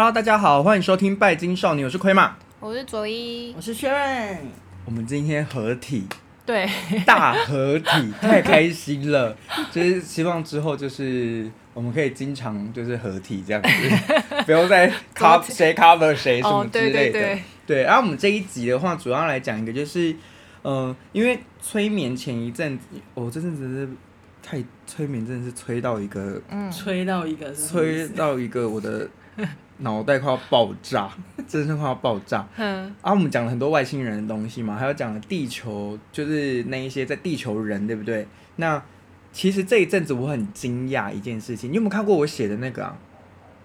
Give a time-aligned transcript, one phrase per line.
[0.00, 4.38] Hello，大家好，欢迎收听拜金少女，我是亏马，我是佐伊，我是薛润。
[4.86, 6.06] 我们今天合体，
[6.46, 6.66] 对，
[7.04, 9.36] 大合体，太开心了。
[9.70, 13.68] 就是希望之后就是我们可以经常就是合体这样子，
[14.46, 16.90] 不用再 cover 谁 cover 谁什么之类的。
[16.90, 17.42] 哦、对对对。
[17.66, 20.10] 对，然后我们这一集的话，主要来讲一个就是，
[20.62, 23.88] 嗯、呃，因为催眠前一阵子，我、哦、这阵子是
[24.42, 29.06] 太催眠，真的是催到一个，嗯，催到一个，催到一个我的。
[29.80, 31.10] 脑袋快要爆炸，
[31.46, 32.46] 真是快要爆炸。
[32.56, 38.26] 嗯，啊，我们讲了很多外星人的东西嘛，还有讲了地球，就是那一些在地球人，对不对？
[38.56, 38.82] 那
[39.32, 42.96] 其实这一阵子我很惊讶一件事情，你有没有看过我写的那个啊？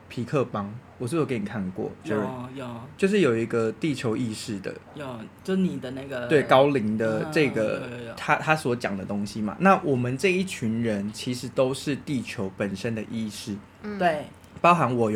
[0.07, 1.91] 皮克邦，我是不是有给你看过？
[2.03, 2.15] 有
[2.55, 5.03] 有，就是有一个地球意识的，有，
[5.43, 7.81] 就你的那个对高龄的这个，
[8.15, 9.57] 他他所讲的东西嘛。
[9.59, 14.25] 那我们这一群人其实都是地球本身的意识，嗯，对，
[14.61, 15.09] 包含我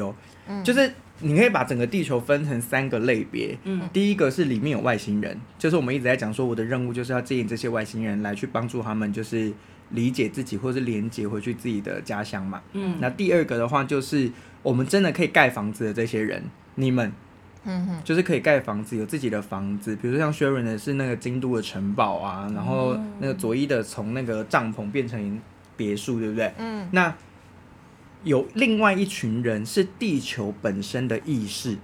[0.50, 0.64] 哟。
[0.64, 9.52] 就是你可以把整个地球分成三个类别，嗯，第一个是里面有外星人，就是我们一直在讲说我的任务就是要接引这些外星人来去帮助他们，就是
[9.90, 14.32] 理解自己或是连接回去自己的家乡嘛，嗯，那第二个的话就是
[14.64, 16.42] 我们真的可以盖房子的这些人，
[16.76, 17.12] 你们，
[17.66, 25.42] 嗯哼，就是可以盖房子有自己的房子，比如说像 Sharon 的是那个京都的城堡啊，然后那个佐伊的从那个帐篷变成
[25.76, 26.54] 别墅，对不对？
[26.58, 27.14] 嗯，那。
[28.24, 31.78] 有另外一群人是地球本身的意识，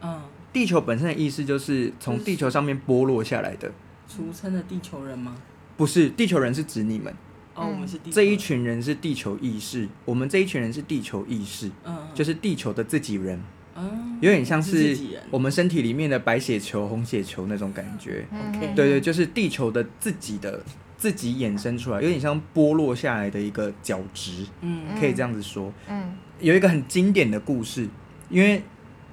[0.00, 0.22] 嗯，
[0.52, 3.72] 地球本身的意识就是从地球上面剥落下来的，
[4.06, 5.36] 俗称的地球人吗？
[5.76, 7.12] 不是，地球人是指你们，
[7.54, 13.40] 哦，我们是地球，这一群人是地球意识，我们这一群人是地球意识，嗯，就是地球的自己人，
[13.74, 14.96] 嗯，有点像是
[15.30, 20.62] 我们身体里面的白血球、红血球那种感觉，OK，对对，就是地球的自己的。
[21.04, 27.86] 自己衍生出来，有点像剥落下来的一个角质，嗯，可以这样子说，嗯，有一个很经典的故事，
[28.30, 28.62] 因为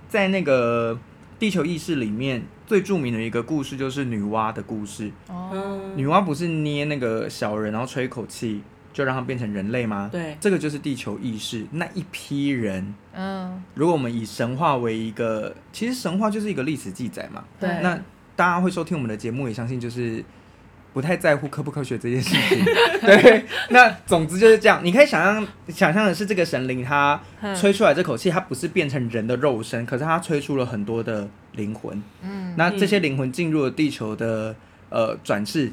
[0.07, 0.97] 在那个
[1.37, 8.61] 地球意识里面最著名的一个故事就是女娲的故事，哦，女娲不是捏那个小人，然后吹一口气
[8.93, 10.07] 就让它变成人类吗？
[10.09, 17.99] 对，这个就是地球意识那一批人，嗯，如果我们以神话为一个，其实神话就是一个历史记载嘛，对，那
[18.37, 20.23] 大家会收听我们的节目，也相信就是。
[20.93, 22.65] 不太在乎科不科学这件事情，
[23.01, 24.81] 对，那总之就是这样。
[24.83, 27.19] 你可以想象，想象的是这个神灵，他
[27.55, 32.01] 吹出来这口气，它不是变成人的肉身，可是它吹出了很多的灵魂。
[32.21, 34.53] 嗯，那这些灵魂进入了地球的
[34.89, 35.71] 呃转世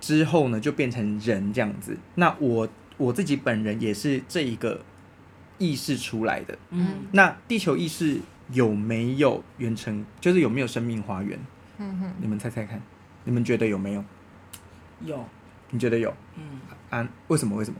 [0.00, 1.96] 之后呢，就变成人这样子。
[2.16, 4.80] 那我我自己本人也是这一个
[5.58, 6.58] 意识出来的。
[6.70, 8.18] 嗯，那地球意识
[8.50, 10.04] 有没有原成？
[10.20, 11.38] 就是有没有生命花园？
[11.78, 12.82] 嗯哼，你们猜猜看，
[13.22, 14.04] 你们觉得有没有？
[15.04, 15.24] 有，
[15.70, 16.12] 你觉得有？
[16.36, 17.56] 嗯，啊，为什么？
[17.56, 17.78] 为什么？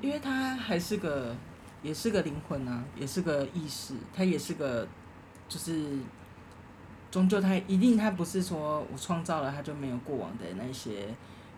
[0.00, 1.34] 因为他还是个，
[1.82, 4.86] 也是个灵魂啊，也是个意识，他也是个，
[5.48, 5.98] 就是，
[7.10, 11.08] 终究他一定他不是说我创造了他就没有过往的那些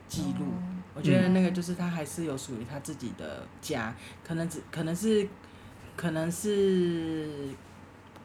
[0.07, 0.47] 记录。
[0.47, 3.95] 嗯，我觉得那个就是他还是有属于他自己的家，
[4.25, 5.29] 可能只可能是，
[5.97, 7.49] 可能是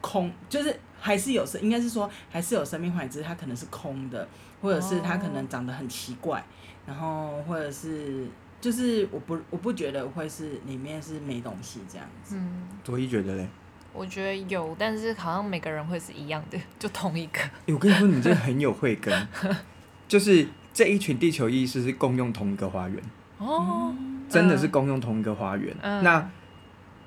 [0.00, 4.26] 空，就是还是有生，应该是说还是有生命环，只是他可能是空的。
[4.64, 6.42] 或者是他可能长得很奇怪，
[6.86, 8.26] 然后或者是
[8.62, 12.34] 就是我不我不觉得会是里面是没东西这样子。
[12.34, 13.46] 嗯，佐伊觉得嘞？
[13.92, 17.40] 我觉得有，但是好像每个人会是一样的，就同一个。
[17.66, 19.28] 欸，我跟你说，你这很有慧根，
[20.08, 23.02] 就是这一群地球意识是共用同一个花园
[23.36, 23.94] 哦，
[24.30, 25.76] 真的是共用同一个花园。
[25.82, 26.30] 嗯，那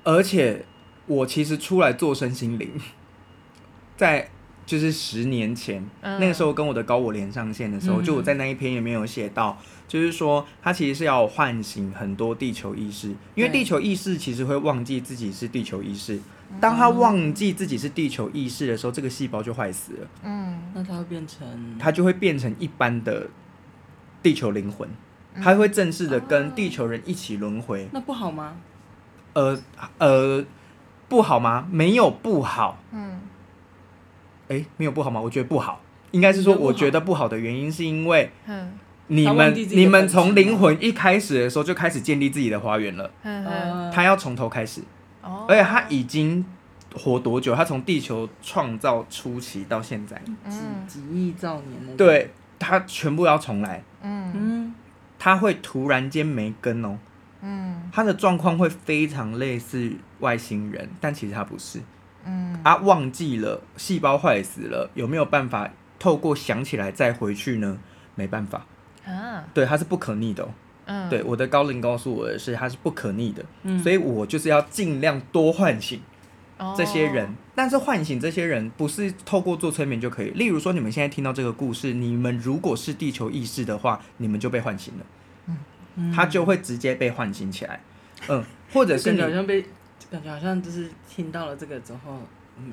[0.04, 0.64] 而且
[1.06, 2.80] 我其实出来做身心灵，
[3.96, 4.30] 在。
[4.68, 9.56] 就是十年前，嗯、那个时候跟我的高我连上线的时候，嗯、就我在那一篇也没有写到，
[9.88, 16.20] 就是说他其实是要唤醒很多地球意识，因为地球意识其实会忘记自己是地球意识，
[16.60, 20.08] 当他忘记自己是地球意识的时候，这个细胞就坏死了。
[20.22, 23.26] 嗯，那它会变成，它就会变成一般的
[24.22, 24.86] 地球灵魂，
[25.42, 27.88] 它会正式的跟地球人一起轮回。
[27.90, 28.56] 那不好吗？
[29.32, 29.58] 呃
[29.96, 30.44] 呃，
[31.08, 31.66] 不好吗？
[31.70, 32.78] 没有不好。
[32.92, 33.18] 嗯。
[34.48, 35.20] 哎、欸，没有不好吗？
[35.20, 35.80] 我觉得不好，
[36.10, 37.28] 应该是说，我觉得不好。
[37.28, 38.30] 的原因是因为，
[39.08, 44.82] 你们你们从灵魂一开始的时候就开始建立自己的花园了，嗯、他要从头开始，
[45.22, 46.44] 哦、而且他已经
[46.94, 47.54] 活多久？
[47.54, 54.74] 他从地球创造初期到现在，几几亿兆年了，对，他全部要重来，嗯，
[55.18, 56.98] 他会突然间没根哦，
[57.42, 61.80] 嗯，他的状况会非常类似外星人，但其实他不是。
[62.24, 67.78] 嗯啊，忘记了，细胞坏死了，有没有办法透过想起来再回去呢？
[68.14, 68.66] 没办法
[69.04, 70.50] 啊，对，它是不可逆的喔。
[70.86, 73.44] 嗯，对，我的高龄告诉我的是，它是不可逆的。
[73.62, 76.00] 嗯，所以我就是要尽量多唤醒
[76.76, 80.30] 这些人，哦、但是唤醒这些人不是透过做催眠就可以。
[80.30, 85.54] 例如说，你们现在听到这个故事，你们如果是地球意识的话，你们就被唤醒了，
[85.96, 87.80] 嗯，他就会直接被唤醒起来，
[88.28, 88.42] 嗯，
[88.72, 89.64] 或者是你好像被
[90.10, 92.18] 感觉好像就是听到了这个之后，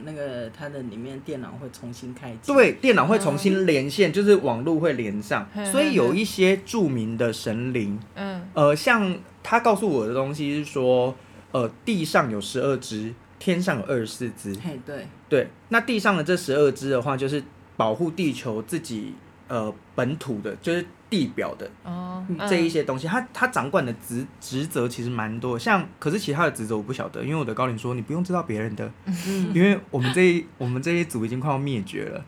[0.04, 11.16] 那个它的里面电脑会重新开机，对，电脑会重新连线，嗯、就是网络会连上，嗯、所以有一些著名的神灵，嗯，呃，像他告诉我的东西是说，
[11.52, 13.14] 呃，地上有十二只。
[13.38, 15.06] 天上有二十四只，嘿，对。
[15.28, 17.44] 对，那地上的这十二只的话，就是
[17.76, 19.14] 保护地球自己
[19.48, 28.92] 呃本土的，就是地表的哦这一些东西，他他掌管的职职责其实蛮多，像可是其他的职责我不晓得，因为我的高龄说你不用知道别人的，
[29.54, 32.26] 因为我们这一我们这一组已经快要灭绝了，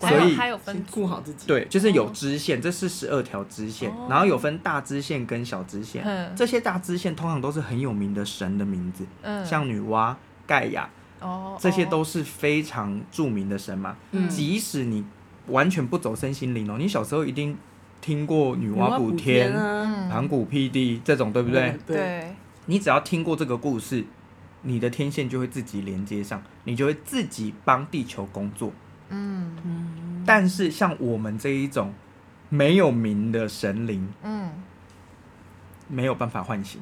[0.00, 9.06] 所以还有分顾好自己，对，就是有支线，这是十二条支线，然后有分大支线跟小支线，这些大支线通常都是很有名的神的名字，
[9.44, 10.14] 像女娲。
[10.48, 10.88] 盖亚，
[11.20, 13.94] 哦，这些都是非常著名的神嘛。
[14.12, 15.04] 嗯，即使你
[15.48, 17.56] 完全不走身心灵哦，你小时候一定
[18.00, 19.52] 听过女娲补天、
[20.08, 21.78] 盘古辟地这种，对不对？
[21.86, 22.34] 对。
[22.66, 24.04] 你只要听过这个故事，
[24.62, 28.70] 你的天线就会自己连接上，你就会自己帮地球工作。
[29.08, 30.22] 嗯嗯。
[30.26, 31.92] 但是像我们这一种
[32.50, 34.50] 没有名的神灵，嗯，
[35.88, 36.80] 没有办法唤醒。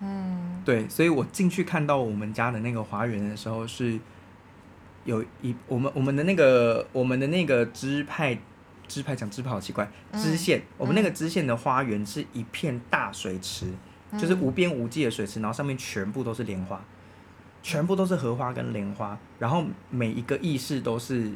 [0.00, 4.00] 嗯，对，所以我进去看到我们家的那个花园的时候，是
[5.04, 8.38] 有一我们我们的那个我们的那个支派
[8.88, 13.66] 支派讲支派好奇怪，支线，嗯、我们那个支线的花园是一片大水池，
[14.10, 16.84] 嗯、就是无边无际的水池，然后上面全部都是莲花，
[17.62, 21.30] 全部都是荷花跟莲花，然后每一个意识都是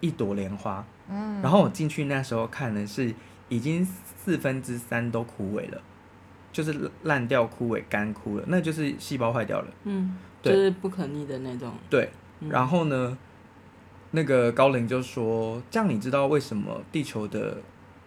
[0.00, 3.14] 一朵莲花，嗯，然后我进去那时候看的是
[3.48, 5.80] 已经四分之三都枯萎了。
[6.52, 9.68] 就是烂掉、枯萎、干枯了，那就是细胞坏掉了。
[9.84, 11.72] 嗯，对就是不可逆的那种。
[11.88, 12.10] 对，嗯、
[12.48, 13.18] 然后呢，
[14.12, 17.58] 那个高灵就说：“这样你知道为什么地球的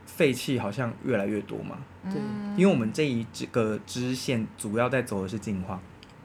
[0.05, 1.77] 废气好像越来越多吗？”
[2.11, 2.19] 对，
[2.57, 5.79] 因为我们这一这个支线主要在走的是进化。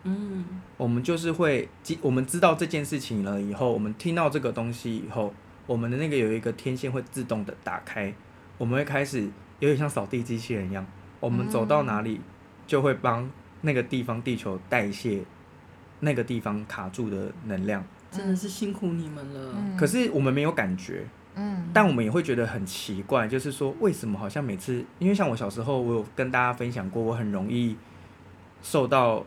[0.05, 0.45] 嗯，
[0.77, 1.69] 我们就是会，
[2.01, 5.35] 我们知道这件事情了以后，我们听到这个东西以后，
[5.67, 8.13] 我们的那个有一个天线会自动的打开，
[8.57, 9.29] 我们会开始
[9.59, 10.87] 有点像扫地机器人一样。
[11.21, 12.21] 我们走到哪里，
[12.67, 13.29] 就会帮
[13.61, 15.23] 那个地方地球代谢
[16.01, 17.85] 那个地方卡住的能量。
[18.11, 19.55] 真的是辛苦你们了。
[19.79, 27.77] 可是我们没有感觉，嗯，但我们也会觉得很奇怪，就是说为什么好像每次，因为像我小时候，我有跟大家分享过，我很容易
[28.63, 29.25] 受到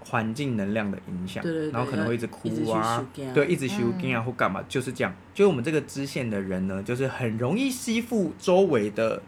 [0.00, 5.14] 环境能量的影响，然后可能会一直哭啊，对，一直修根啊或干嘛，就是这样。
[5.34, 9.22] 就我们这个支线的人呢，就是很容易吸附周围的。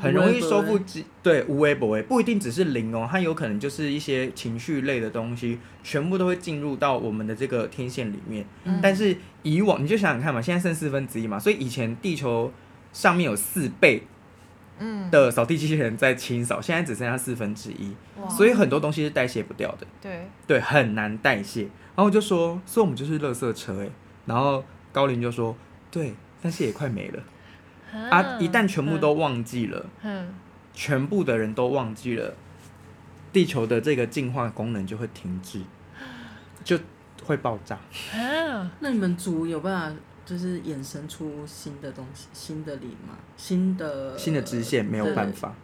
[0.00, 0.78] 很容易收复，
[1.22, 8.44] 对，无微不微，不一定只是零哦，它有可能就是一些情绪类的东西，全部都会进入到我们的这个天线里面。
[8.64, 12.52] 嗯、但是以往你就想想看嘛，现在剩四分之一嘛，所以以前地球
[12.92, 14.02] 上面有四倍，
[15.10, 17.94] 的扫地机器人在清扫，现在只剩下四分之一，
[18.28, 19.86] 所以很多东西是代谢不掉的。
[20.00, 21.62] 对，对，很难代谢。
[21.62, 23.88] 然后我就说，所以我们就是垃圾车哎。
[24.26, 25.54] 然后高林就说，
[25.90, 27.22] 对，但是也快没了。
[28.10, 28.38] 啊！
[28.40, 30.34] 一旦全部都忘记了，嗯，
[30.72, 32.34] 全部的人都忘记了，
[33.32, 35.60] 地球的这个进化功能就会停滞，
[36.64, 36.78] 就
[37.24, 37.76] 会爆炸。
[38.14, 38.70] 啊！
[38.80, 39.96] 那你们组有办法
[40.26, 43.14] 就是衍生出新的东西、新的灵吗？
[43.36, 45.54] 新的新的支线没有办法，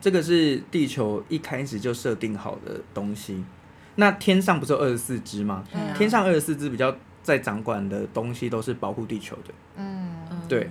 [0.00, 3.44] 这个是地球一开始就设定好的东西。
[3.96, 5.64] 那天上不是有二十四只吗？
[5.72, 9.54] 嗯、天上二十四只比较在掌管的东西都是保护地球的。
[9.76, 10.16] 嗯，
[10.48, 10.70] 对。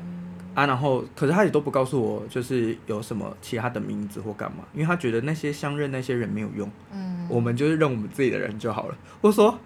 [0.60, 8.98] 啊，然后可是他也都不告诉我，就是有什么其他的名字或干嘛，因为他觉得那些相认那些人没有用，嗯，我们就是认我们自己的人就好了。
[9.22, 9.58] 我说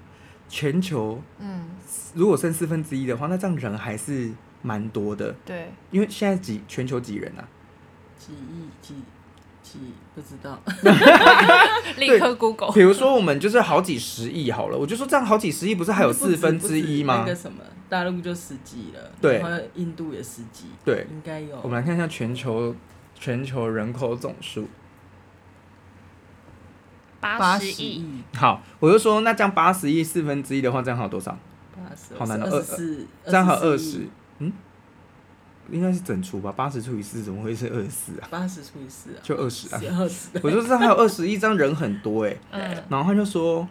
[0.47, 1.65] 全球，嗯，
[2.13, 4.31] 如果剩四分之一的话，那这样人还是
[4.61, 7.41] 蛮多的，对，因为现在几全球几人啊？
[8.19, 8.93] 几亿几
[9.73, 9.79] 几
[10.13, 10.59] 不知道，
[11.97, 12.71] 立刻 Google。
[12.71, 17.23] 比如说我们就是好几十亿好了，我就说这样好几十亿不是还有四分之一吗？
[17.25, 17.63] 那个什么？
[17.89, 21.59] 大陆就十几了，对，然后印度也十几，对，应该有。
[21.61, 22.75] 我们来看一下全球
[23.13, 24.67] 全球人口总数，
[27.19, 28.05] 八十亿。
[28.35, 31.37] 好，我就说那这样八十亿四分之一的话，这样还有多少？
[31.75, 34.07] 八十，好难的，二四，这样还有二十，
[34.39, 34.51] 嗯，
[35.71, 36.51] 应该是整除吧？
[36.51, 38.27] 八十除以四怎么会是二十四啊？
[38.29, 40.29] 八十除以四啊，就二十啊，二十。
[40.43, 43.67] 我就知道还有二十一张人很多哎，嗯，然后他就说，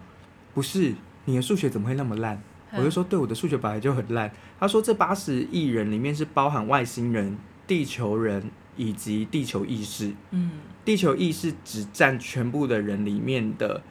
[0.54, 0.94] 不是，
[1.26, 2.40] 你的数学怎么会那么烂？
[2.74, 4.32] 我就说，对，我的数学本来就很烂。
[4.58, 10.14] 他说，这八十亿人里面是包含外星人、地球人以及地球意识。
[10.30, 13.82] 嗯，地球意识只占全部的人里面的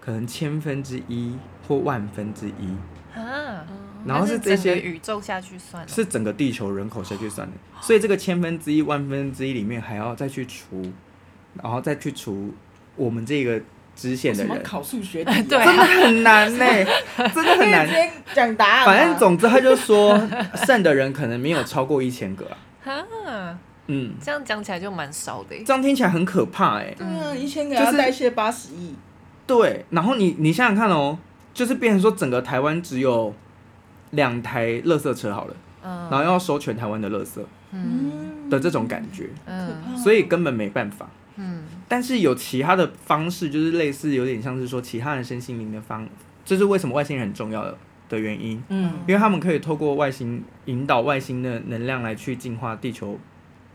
[0.00, 1.36] 可能千分之一
[1.68, 3.16] 或万分之一。
[3.16, 3.64] 啊，
[4.04, 10.82] 然后是这些宇宙下去算，是整个地球人口下去算的，所以这个千分之一、万分之一里面还要再去除，
[11.60, 12.52] 然后再去除
[12.96, 13.60] 我们这个
[13.94, 14.62] 支线的人。
[14.62, 15.24] 考数学？
[15.24, 16.84] 对、啊，真的很难呢、欸，
[17.34, 17.86] 真的很难。
[17.86, 18.86] 直接讲答案。
[18.86, 20.20] 反正总之他就说，
[20.66, 22.56] 剩的人可能没有超过一千个啊。
[22.84, 25.56] 哈，嗯，这样讲起来就蛮少的。
[25.64, 26.94] 这样听起来很可怕哎、欸。
[26.96, 28.94] 对啊，一千个要代谢八十亿。
[29.46, 31.18] 对，然后你你想想看哦。
[31.54, 33.34] 就是变成说，整个台湾只有
[34.10, 38.28] 两台垃圾车好了，嗯，然后要收全台湾的垃圾，嗯。
[38.48, 46.08] 的这种感觉，嗯，所以根本没办法，嗯，但是有其他的方式，就是类似有点像是说其他人身心灵的方，
[46.46, 47.76] 这、就是为什么外星人很重要的
[48.08, 53.20] 的原因，嗯，因为他们可以透过外星引导外星的能量来去净化地球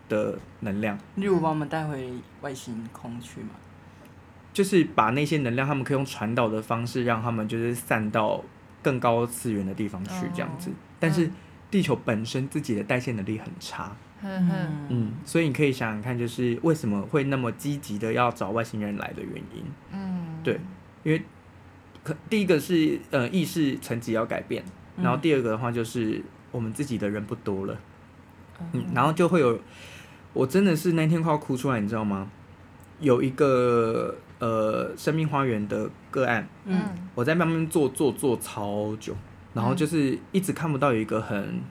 [0.10, 2.12] 的能量，例如把我们带回
[2.42, 3.50] 外星空去嘛。
[4.52, 8.44] 就是把那些能量，他们可以用传导的方式，让他们就是散到
[8.84, 10.70] 更高次元的地方去，这样子。
[10.70, 11.30] Oh, 但是
[11.72, 19.64] 地球本身自己的代谢能力很差，嗯嗯，所以你可以想想看，就是为什么会那么积极的要找外星人来的原因。
[19.92, 20.60] 嗯，对，
[21.04, 21.24] 因为
[22.04, 24.64] 可第一个是呃意识层级要改变，
[25.02, 26.22] 然后第二个的话就是
[26.52, 27.80] 我们自己的人不多了，
[28.74, 29.60] 嗯，然后就会有，
[30.34, 32.30] 我真的是那天快要哭出来，你知道吗？
[33.00, 34.16] 有一个。
[34.44, 36.82] 呃，生命花园的个案，嗯，
[37.16, 39.16] 我在慢慢做做做超久，
[39.54, 41.62] 然后就是一直看不到有一个很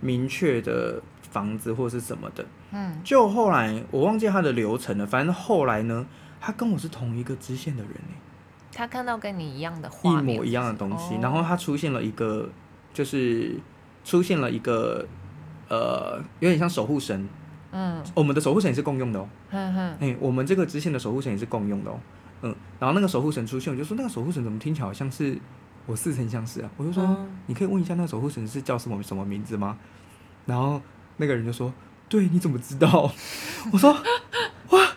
[0.00, 6.06] 明确的房子或是什么的，嗯，就后来我忘记他的流程了，反正后来呢，
[6.40, 8.14] 他跟我是同一个支线的人呢，
[8.72, 12.48] 他看到跟你一样的画面，一模一样的东西，然后他出现了一个，
[12.94, 13.56] 就是
[14.04, 15.06] 出现了一个，
[15.68, 17.28] 呃，有点像守护神，
[17.72, 22.00] 嗯，我们的守护神也是共用的哦，嗯哼，哎，我们这个支线的守护神也是共用的哦。
[22.42, 25.38] 嗯，然后那个守护神出现，我就说那个守护神怎么听起来好像是
[25.86, 26.70] 我似曾相识啊？
[26.76, 29.76] 我就说，嗯、你可以问一下那个守护神是叫什么什么名字吗？
[30.46, 30.80] 然后
[31.18, 31.72] 那个人就说，
[32.08, 33.12] 对，你怎么知道？
[33.72, 33.92] 我说，
[34.70, 34.88] 哇，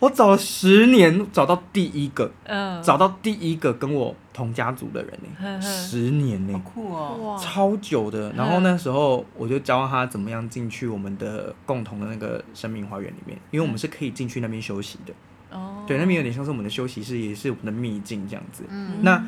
[0.00, 8.32] 我找了十年找到第一个，嗯，找到第一个跟我同家族的人呢，嗯、十年呢，好酷哦，超久的。
[8.32, 15.12] 然后那时候我就教他怎么样进去我们的共同的那个生命花园里面，因为我们是可以进去那边休息的。
[15.52, 15.86] Oh.
[15.86, 18.64] 对，那边有点像是我们的休息室，也是我们的秘境这样子。
[18.68, 19.24] 嗯，那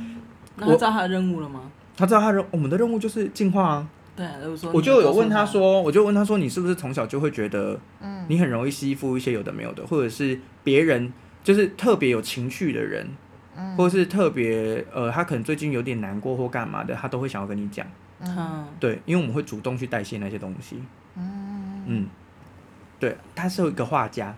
[0.56, 1.70] 那他知道他的任务了吗？
[1.96, 3.88] 他知道他任我们的任务就是进化啊。
[4.16, 4.34] 对啊，
[4.72, 11.12] 我就有问他说，我就问他说，你是不是从小就会觉得，嗯你很容易吸附一些有的没有的，或者是别人
[11.44, 13.08] 就是特别有情绪的人，
[13.56, 17.86] 嗯，或者是特别呃，他可能最近有点难过或干嘛的，他都会想要跟你讲。
[18.20, 20.82] 嗯，对，因为我们会主动去代谢那些东西。
[21.16, 22.06] 嗯嗯，
[22.98, 24.34] 对，他是一个画家。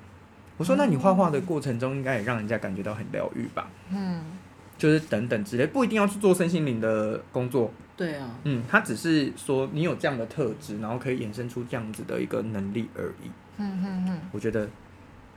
[0.60, 3.66] 我说：“那你画画的过程中，应该也让人家感觉到很疗愈吧？
[3.90, 4.22] 嗯，
[4.76, 7.72] 就是等等之类，不一定要去做身心灵的工作。
[7.96, 13.30] 对啊，嗯，他只是说你有这样的特质，然后可以衍生出这样子的一个能力而已。
[13.56, 14.68] 嗯嗯嗯，我觉得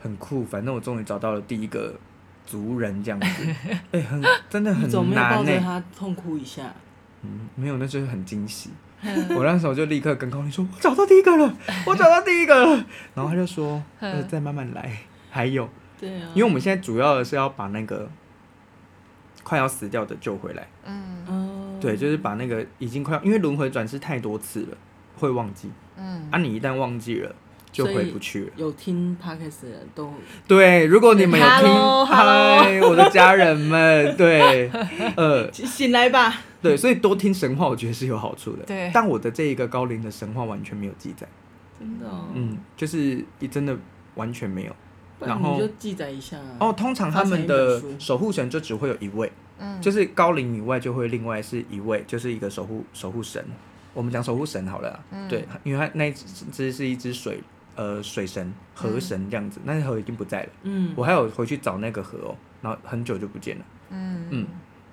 [0.01, 0.43] 很酷。
[0.43, 1.95] 反正我终于找到了第一个
[2.45, 3.43] 族人，这样子，
[3.91, 4.89] 哎、欸，很真的很难呢。
[4.89, 6.73] 总没有抱他痛哭一下？
[7.21, 8.71] 嗯，没有，那就是很惊喜。
[9.37, 12.85] 我那时候就立刻跟高林说：我找到第一个了，我找到第一个了。
[13.15, 14.91] 然后他就说：呃，再慢慢来。”
[15.33, 15.67] 还有，
[15.99, 18.07] 对啊，因为我们现在主要的是要把那个
[19.41, 20.67] 快要死掉的救回来。
[20.85, 24.77] 嗯，对，就是把那个已经快要，因为轮回转世太多次了，
[25.17, 25.71] 会忘记。
[25.97, 27.35] 嗯，啊，你一旦忘记了，
[27.71, 28.51] 就回不去了。
[28.57, 30.13] 有听 Podcast 的人都
[30.47, 34.69] 对，如果你们有听，嗨，我的家人们， 对，
[35.17, 36.41] 呃，醒来吧。
[36.61, 38.63] 对，所以多听神话，我觉得是有好处的。
[38.63, 41.27] 对，但我的这一个高龄的神话完全没有记载。
[41.79, 42.27] 真的哦？
[42.35, 43.75] 嗯，就是你真的
[44.15, 44.75] 完全没有。
[45.25, 46.73] 然后就记载一下哦。
[46.73, 53.43] 通常他们的守护神就只会有一位，嗯，就是高龄以外就会另外是一位，就是一个守护守护神。
[53.93, 56.11] 我们讲守护神好了，嗯，对，因为他那
[56.51, 57.39] 只是一只水
[57.75, 64.27] 呃水神河神这样子，那河已经不在了，嗯，我还有回去找那个河哦，然后很久就不见了，嗯。
[64.31, 64.47] 嗯，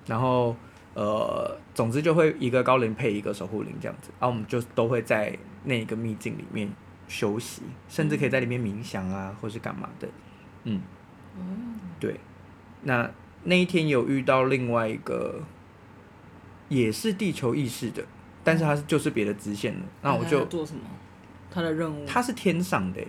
[0.05, 0.55] 然后
[0.93, 6.69] 呃，总之就会一个高龄配一个守护灵这样子，然后我们就都会在那一个秘境里面。
[7.11, 10.07] 休息，甚至可以在里面冥想啊，或是干嘛的，
[10.63, 10.81] 嗯，
[11.99, 12.17] 对。
[12.83, 13.11] 那
[13.43, 15.41] 那一天有遇到另外一个，
[16.69, 18.01] 也是地球意识的，
[18.45, 19.81] 但是他是就是别的支线的。
[20.01, 20.79] 那我就做什么？
[21.51, 22.05] 他的任务？
[22.07, 23.01] 他是天上的，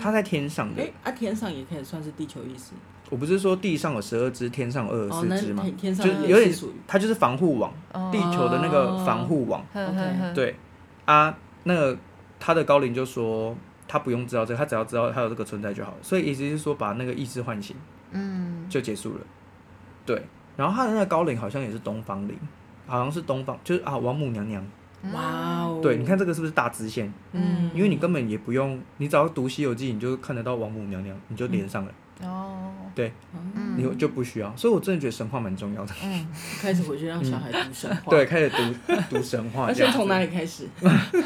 [0.00, 0.82] 他在天上的。
[1.04, 2.72] 啊，天上也可以算是地球意识。
[3.08, 5.64] 我不是说地上有十二只，天上有二十四只吗？
[5.78, 6.52] 天上就有点，
[6.88, 7.72] 他就是防护网，
[8.10, 9.64] 地球的那个防护网。
[10.34, 10.56] 对
[11.04, 11.96] 啊，那个。
[12.38, 13.56] 他的高龄就说，
[13.88, 15.96] 他不用知道这个，他只要知道他有这个存在就好了。
[16.02, 17.76] 所以意思是说，把那个意识唤醒，
[18.10, 19.20] 嗯，就结束了。
[20.04, 20.22] 对，
[20.56, 22.36] 然后他的那个高龄好像也是东方灵，
[22.86, 24.64] 好像是东方，就是啊王母娘娘。
[25.12, 25.78] 哇哦！
[25.82, 27.12] 对，你看这个是不是大支线？
[27.30, 31.92] 嗯，因为你根本也不用，你只要读《西游记》，你就看得到王母娘娘，你就连上了。
[32.22, 33.12] 哦，对，
[33.54, 34.52] 嗯你就不需要。
[34.56, 35.92] 所以我真的觉得神话蛮重要的。
[36.02, 36.26] 嗯，
[36.60, 38.10] 开始回去让小孩读神话。
[38.10, 38.56] 对，开始读
[39.10, 39.66] 读神话。
[39.68, 40.66] 那先从哪里开始？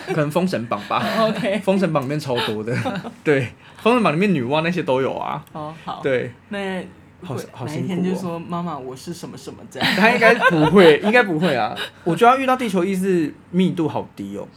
[0.09, 1.01] 可能《封神榜》吧。
[1.29, 2.77] OK，《封神榜》里面超多的。
[3.23, 3.43] 对，
[3.79, 5.45] 《封神榜》里面女娲那些都有啊。
[5.53, 6.01] 哦，好。
[6.03, 6.33] 对。
[6.49, 6.83] 那
[7.23, 9.89] 好好哪一天就说妈妈，我是什么什么这样？
[9.95, 11.77] 他应该不会， 应该不会啊。
[12.03, 14.49] 我觉得遇到地球意识密度好低哦，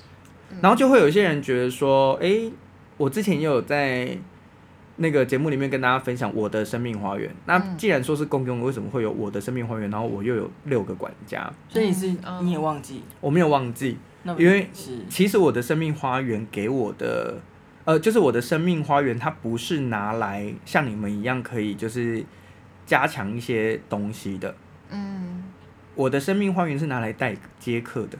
[0.61, 2.49] 然后就会有一些人觉得说，哎，
[2.97, 4.17] 我之前也有在
[4.95, 7.29] 那个节目里面跟大家分享我的生命花园。
[7.45, 9.89] 那既然说是共用，为什么会有我的生命花园？
[9.89, 13.03] 然后我又有六个管家，所以你是你也忘记？
[13.21, 13.97] 我没有忘记，
[14.37, 14.69] 因为
[15.09, 17.41] 其实我的生命花园给我的，
[17.85, 22.23] 呃，就是我的生命花园，它不是拿来像你们一样可以就是。
[22.85, 24.53] 加强一些东西的，
[24.89, 25.45] 嗯，
[25.95, 28.19] 我的生命花园是拿来带接客的，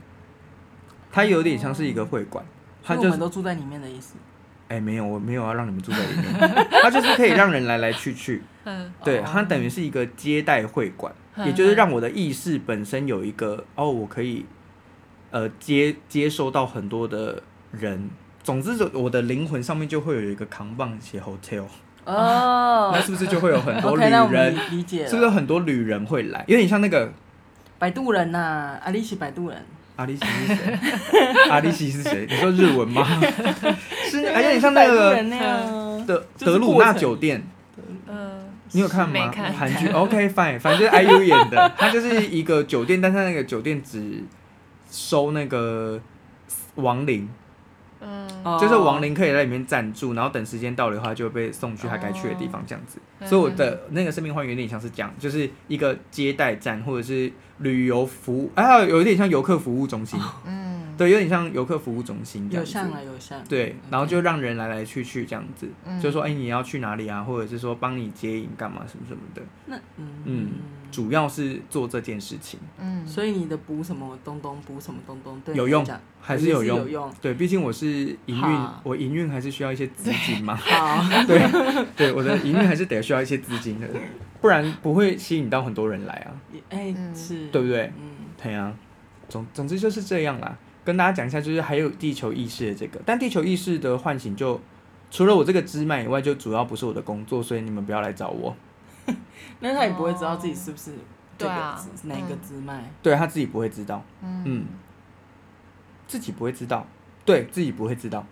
[1.11, 2.45] 它有点像是一个会馆，
[2.81, 4.15] 它就是都住在里面的意思。
[4.69, 11.13] 哎，没有，我没有要让你们住在里面，它就是可以让人来来去去， 嗯，对，它等于是一个接待会馆，
[11.45, 14.45] 也就是让我的意识本身有一个哦，我可以
[15.31, 18.09] 呃接接收到很多的人，
[18.43, 21.65] 总之就我的灵魂上面就会有一个扛棒写 hotel。
[22.05, 24.55] 哦，那是不是就会有很多 旅人？
[24.71, 26.43] 理解，是不是有很多旅人会来？
[26.47, 27.11] 有点像那个
[27.79, 29.65] 摆渡人呐，阿丽西摆渡人。
[29.95, 30.79] 阿里西是谁？
[31.49, 32.25] 阿里西是谁？
[32.29, 33.07] 你说日文吗？
[34.09, 35.15] 是，有点像那个
[36.07, 37.43] 德德鲁纳酒店。
[38.07, 39.31] 嗯，你有看吗？
[39.57, 44.23] 韩剧 OK fine，反正就是 IU 演的， 他就是一个酒店，但是那个酒店只
[44.89, 45.99] 收那个
[46.75, 47.29] 亡灵。
[48.03, 52.99] 嗯，就是亡灵可以在里面暂住，然后等时间到了的话，就会被送去他该去的地方，这样子。
[53.19, 60.19] 哦、所以我的那个生命花园有点像是这样，就是一个接待站或者是旅游服务，还有有一点像游客服务中心。
[60.45, 60.73] 嗯。
[60.95, 63.43] 对，有点像游客服务中心这样子，有像啊，有像。
[63.49, 65.67] 对，然后就让人来来去去这样子，
[65.99, 67.23] 就说哎，你要去哪里啊？
[67.23, 69.41] 或者是说帮你接引干嘛什么什么的。
[69.65, 70.49] 那嗯，
[70.93, 72.59] 主要是做这件事情。
[72.77, 75.83] 嗯，所以你的补什么东东，补什么东东，对，有用，
[76.21, 76.77] 还是有用。
[76.77, 80.55] 有用对，毕竟我是营运，我营运还是需要一些资金嘛。
[80.55, 81.01] 好。
[81.25, 81.41] 对
[81.97, 83.87] 对，我的营运还是得需要一些资金的，
[84.39, 86.29] 不然不会吸引到很多人来啊。
[86.69, 87.91] 哎，是，对不对？
[87.99, 88.71] 嗯，对啊。
[89.27, 90.55] 总总之就是这样啦。
[90.85, 94.59] 跟大家讲一下，就是还有地球意识的这个，但地球意识的唤醒就
[95.09, 98.55] 除了我这个支脉以外，就主要不是我的工作，所以你们不要来找我。
[99.63, 100.91] 那他也不会知道自己是不是
[101.37, 102.91] 对啊，哪个支脉？
[103.01, 104.65] 对，他自己不会知道，嗯，
[106.07, 106.85] 自己不会知道，
[107.25, 108.23] 对自己不会知道，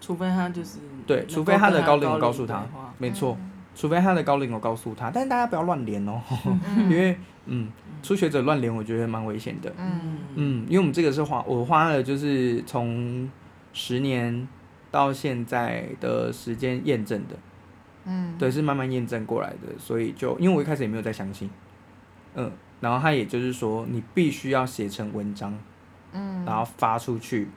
[0.00, 2.66] 除非他就是对，除非他的高灵告诉他，
[2.98, 3.38] 没错，
[3.74, 6.20] 除非他的高龄我告诉他，但是大家不要乱连哦，
[6.76, 7.70] 因为嗯。
[8.02, 9.70] 初学者乱连，我觉得蛮危险的。
[9.76, 13.28] 嗯嗯，因为我们这个是花，我花了就是从
[13.74, 14.48] 十年
[14.90, 17.36] 到现在的时间验证的。
[18.04, 21.50] 嗯，对，是慢慢验证过来的，所以就因为我一开始也没有再相信。
[22.34, 25.58] 嗯，然后他也就是说，你必须要写成文章，
[26.12, 27.48] 嗯，然后发出去，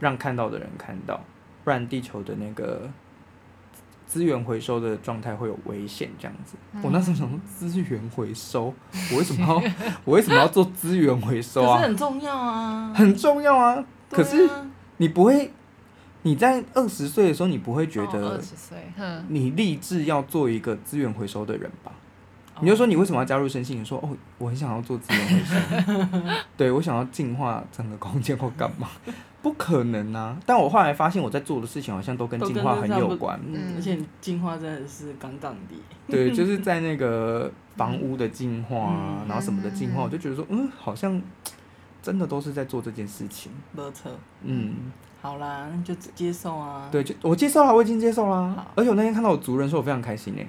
[0.00, 1.20] 让看到的人看到，
[1.62, 2.90] 不然地球的那个。
[4.06, 6.56] 资源回收的状态会有危险，这样子。
[6.72, 8.72] 嗯、我那时候想说资源回收，
[9.10, 9.54] 我为什么要
[10.04, 11.78] 我为什么要做资源回收啊？
[11.78, 13.72] 可是很重要啊，很重要啊。
[13.74, 14.48] 啊可是
[14.98, 15.50] 你不会，
[16.24, 18.78] 你在二十岁的时候，你不会觉得二十岁，
[19.28, 21.92] 你立志要做一个资源回收的人吧？
[22.56, 23.80] 哦、你就说你为什么要加入生信？
[23.80, 28.88] 你说哦，我很想要做资源回收， 对，我想要净化整个空间或干嘛？
[29.42, 30.34] 不可能啊！
[30.46, 33.38] 但我后来发现，我在做的事情好像都跟净化很有关。
[33.46, 35.74] 嗯，而且净化真的是杠杠的。
[36.08, 41.20] 对，就是在那个房屋的净化啊，嗯、然后什么的净化，我就觉得说，嗯，好像
[42.00, 43.52] 真的都是在做这件事情。
[43.72, 44.10] 没错。
[44.44, 44.74] 嗯，
[45.24, 46.86] 好啦，那就接受啊。
[46.92, 48.66] 对，就我接受了，我已经接受了。
[48.74, 50.46] 而且我那天看到我族人说，我非常开心诶。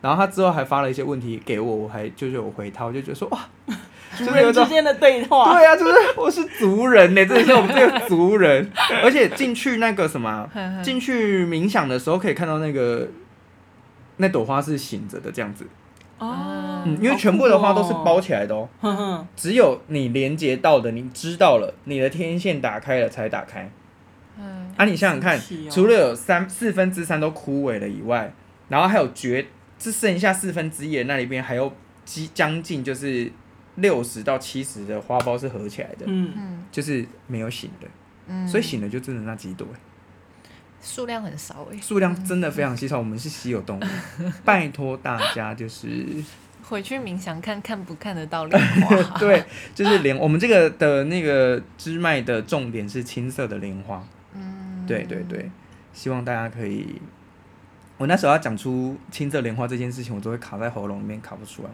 [0.00, 3.38] 然后他之后还发了一些问题给我，我还就是有回他，我就觉得说哇。
[4.16, 8.70] 族人之间的对话，对啊，就是我是族人呢，这是我们这个族人，
[9.04, 10.48] 而且进去那个什么，
[10.82, 13.06] 进去冥想的时候可以看到那个
[14.16, 15.66] 那朵花是醒着的这样子
[16.18, 23.70] 哦，嗯，因为全部的花都是包起来的哦，哦 只有你连接到的，你知道了，你的天线打开了才打开，
[24.38, 28.32] 嗯，啊，你想想看，哦、除了有三四分之三都枯萎了以外，
[28.68, 29.46] 然后还有绝
[29.78, 31.72] 只剩下四分之一的那里边还有
[32.04, 33.30] 几将近就是。
[33.78, 36.32] 六十到七十的花苞是合起来的，嗯。
[36.34, 37.86] 嗯，就是没有醒的，
[38.26, 39.68] 嗯，所以醒了就真的那几朵，
[40.80, 43.84] 数量很少诶，数量真的非常稀少，我们是稀有动物，
[44.46, 46.06] 拜托大家就是
[46.64, 48.96] 回去冥想看看不看得到莲花。
[49.20, 49.44] 对，
[49.74, 54.02] 就是莲，我们这个的那个支脉的重点是青色的莲花。
[54.36, 55.50] 嗯，对对对，
[55.92, 57.00] 希望大家可以。
[57.98, 61.70] 我那时候要讲出青色莲花这件事情，我都会卡在喉咙里面，卡不出来。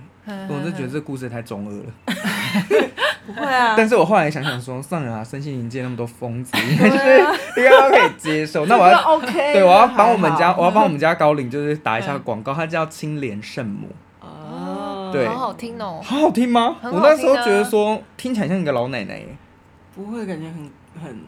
[0.49, 1.85] 我就觉得这故事太中二了。
[3.27, 3.75] 不会啊。
[3.77, 7.19] 但是我后来想想说，算了啊，身心灵界那么多疯子，应该就是
[7.61, 8.67] 应该都可以接受。
[8.71, 13.89] 那我要 OK，对，我要帮我们家，我要帮我们家高灵，就是打一下广告，它叫青莲圣母。
[14.21, 16.01] 哦，对，好好听哦。
[16.05, 16.77] 好好听吗？
[16.85, 19.27] 我那时候觉得说听起来像一个老奶奶耶。
[19.97, 20.71] 不会，感觉很
[21.03, 21.21] 很，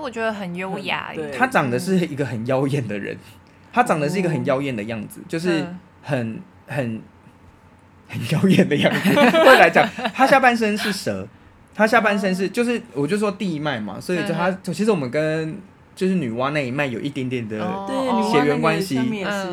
[0.00, 1.12] 我觉得很优雅。
[1.36, 3.16] 他长得是一个很妖艳的人。
[3.70, 5.64] 他长得是一个很妖艳的样子，就是
[6.02, 7.00] 很很
[8.08, 9.10] 很妖艳的样子。
[9.14, 11.28] 对来讲，他下半身是蛇，
[11.74, 15.56] 他下半身是就是我就说地脉嘛，所以就他其实我们跟
[15.94, 17.58] 就是女娲那一脉有一点点的
[18.32, 18.98] 血缘关系，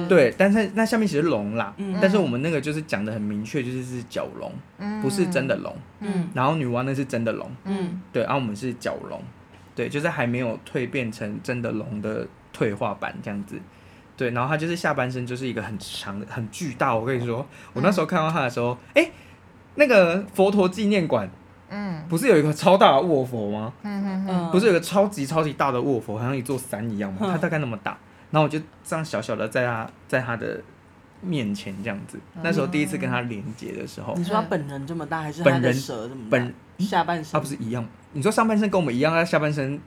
[0.08, 9.22] 对，但是那下面其实龙啦，但是我们那个就是讲的很明确，就是是角龙，不是真的龙，嗯，然后女娲那是真的龙，嗯，对，然后我们是角龙，
[9.76, 13.60] 对，就是还没有蜕变成真的龙的退化版这样子。
[14.18, 16.96] 对，然后它就是下半身就是一个很长的、很巨大。
[16.96, 19.12] 我跟你说，我那时候看到它的时候，哎、嗯，
[19.76, 21.30] 那个佛陀纪念馆，
[21.68, 23.74] 嗯，不是有一个超大的卧佛吗？
[23.84, 27.20] 嗯嗯，不是有个超级超级大的卧佛，好像一座山一样吗？
[27.30, 27.98] 它大概那么大。
[28.32, 30.62] 然后我就这样小小的在它在它的
[31.20, 32.18] 面前这样子。
[32.42, 36.30] 那时候第一次跟它连接的时候，你说它本人这么大，还是他的蛇这么大？
[36.32, 37.86] 本下半身它不是一样？
[38.15, 39.80] 你说上半身跟我们一样，他下半身。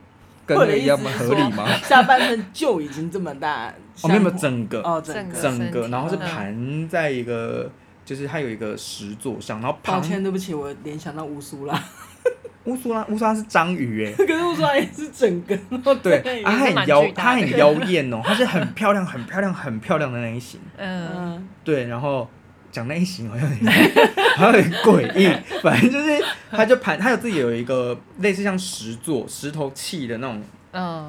[0.47, 1.11] 跟那一样吗？
[1.19, 1.69] 合理吗？
[1.85, 3.67] 下半身就已经这么大，
[4.01, 7.71] 哦，没有没有，整个哦，整个整个，然后是盘在一个，
[8.03, 11.79] 就是它有一个石座上，然后抱歉，对不起，我联想到乌苏拉，
[12.65, 15.55] 乌苏拉，乌苏拉是章鱼哎， 可是乌苏拉也是整个，
[15.97, 22.27] 对，它很妖，它很妖艳哦，它是很漂亮、很漂亮、很漂亮的那一型，嗯，对，然后。
[22.71, 23.73] 讲那一型好像有点，
[24.37, 25.61] 好像有点诡异。
[25.63, 30.43] 反正就是，他就盘，他有自己有一个类似像石座、石头砌的那种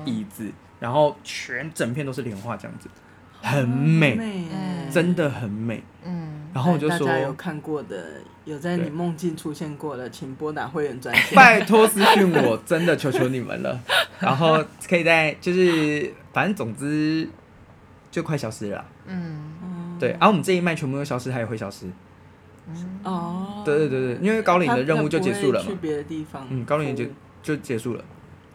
[0.06, 2.90] 椅子，嗯、然后全整片都是莲花这样子，
[3.42, 4.46] 很美，美
[4.92, 5.84] 真的很美。
[6.04, 13.80] 嗯，然后我就说，大家有看过的，有在你梦境出现过的，请拨打会员专线， 拜托私讯我，真的求求你们了。
[14.20, 17.30] 然后可以在，就是反正总之
[18.10, 18.86] 就快消失了。
[19.06, 19.54] 嗯。
[20.00, 21.86] 对，然后我们这一脉全部都消失，它也会消失。
[23.04, 25.70] 哦，对对对对，因为高龄的任务就结束了嘛。
[25.70, 26.46] 去别的地方。
[26.50, 27.06] 嗯，高龄就
[27.42, 28.04] 就结束了。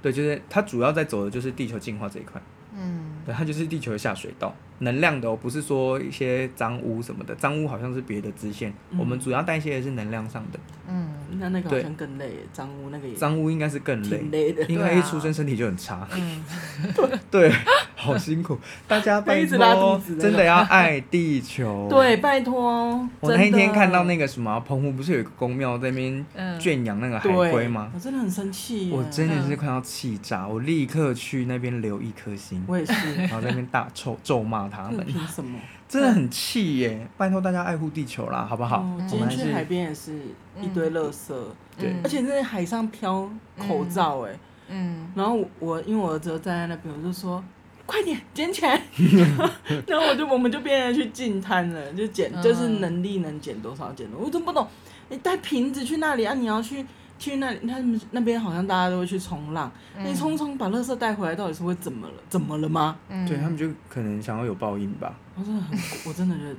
[0.00, 2.40] 对，就是它主要在走的就是地球进化这一块。
[2.76, 10.58] 嗯，对，它就是地球的下水道，能量的哦，不是说一些脏污什么的，脏污好像是别的支线，我们主要代谢的是能量上的。
[10.88, 13.14] 嗯，那那个好像更累，脏污那个也。
[13.14, 16.06] 脏污应该是更累，因为一出生身体就很差。
[16.14, 16.44] 嗯，
[17.30, 17.52] 对，
[17.94, 21.86] 好辛苦，大家拜托，真的要爱地球。
[21.90, 23.08] 对，拜托。
[23.20, 26.26] 我那天看到那个什么澎湖，不是有一个公庙在那边
[26.58, 27.90] 圈养那个海龟吗？
[27.94, 32.62] 我真的很生气，我真的是快要气炸，我立刻去那边留一颗心。
[32.66, 35.58] 我也是，然后在那边大臭咒骂他们，凭什么？
[35.94, 37.08] 真的很气耶！
[37.16, 38.84] 拜托大家爱护地球啦，好不好？
[39.08, 40.12] 今天去海边也是
[40.60, 41.32] 一堆垃圾，
[41.78, 44.36] 对，而且在海上飘口罩，哎，
[44.68, 47.42] 嗯，然后我因为我儿子站在那边，我就说
[47.86, 48.82] 快点捡起来，
[49.86, 54.66] 然后我就我们就变成去进滩了，就捡，就是能力能捡多少捡多少，我都不懂，
[55.10, 56.34] 你带瓶子去那里啊？
[56.34, 56.84] 你要去。
[57.18, 59.70] 去那里，他们那边好像大家都会去冲浪。
[59.98, 62.14] 你匆匆把垃圾带回来，到底是会怎么了？
[62.28, 62.96] 怎么了吗？
[63.26, 65.14] 对他们就可能想要有报应吧。
[65.36, 66.56] 我真的很， 我真的觉得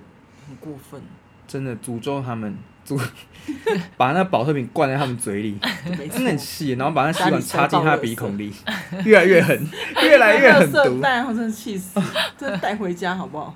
[0.47, 1.01] 很过分。
[1.47, 2.99] 真的诅咒他们，诅
[3.97, 5.59] 把那保特瓶灌在他们嘴里，
[6.11, 6.71] 真的很气。
[6.71, 8.51] 然后把那吸管插进他的鼻孔里，
[9.05, 9.67] 越来越狠，
[10.01, 10.99] 越来越狠毒。
[10.99, 12.01] 带，我真的气死，
[12.35, 13.55] 真的带回家好不好？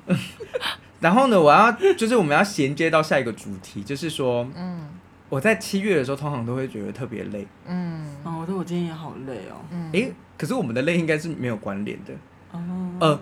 [1.00, 4.88] 然后呢，我要就是我们要衔接到下一个主题，就是说，嗯。
[5.30, 7.46] 我在七月的时候，通常都会觉得特别累。
[7.68, 9.62] 嗯，哦，我说我今天也好累哦。
[9.70, 12.14] 嗯，诶，可是我们的累应该是没有关联的。
[12.52, 12.60] 哦。
[13.00, 13.20] 呃，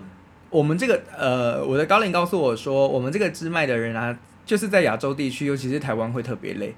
[0.48, 6.74] 我们这个呃，我的高灵告诉我说，我们这个支脉的人啊，就是在亚洲地区，尤其是台湾会特别累。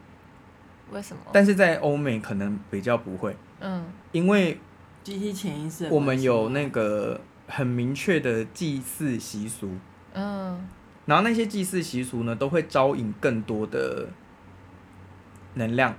[0.90, 1.22] 为什么？
[1.32, 3.36] 但是在欧美可能比较不会。
[3.60, 3.84] 嗯。
[4.10, 4.58] 因为
[5.04, 9.70] 集体潜意识，我们有那个很明确的祭祀习俗。
[10.12, 10.66] 嗯。
[11.06, 14.08] 然后那些祭祀习俗呢，都会招引更多的。
[15.54, 15.94] 能量，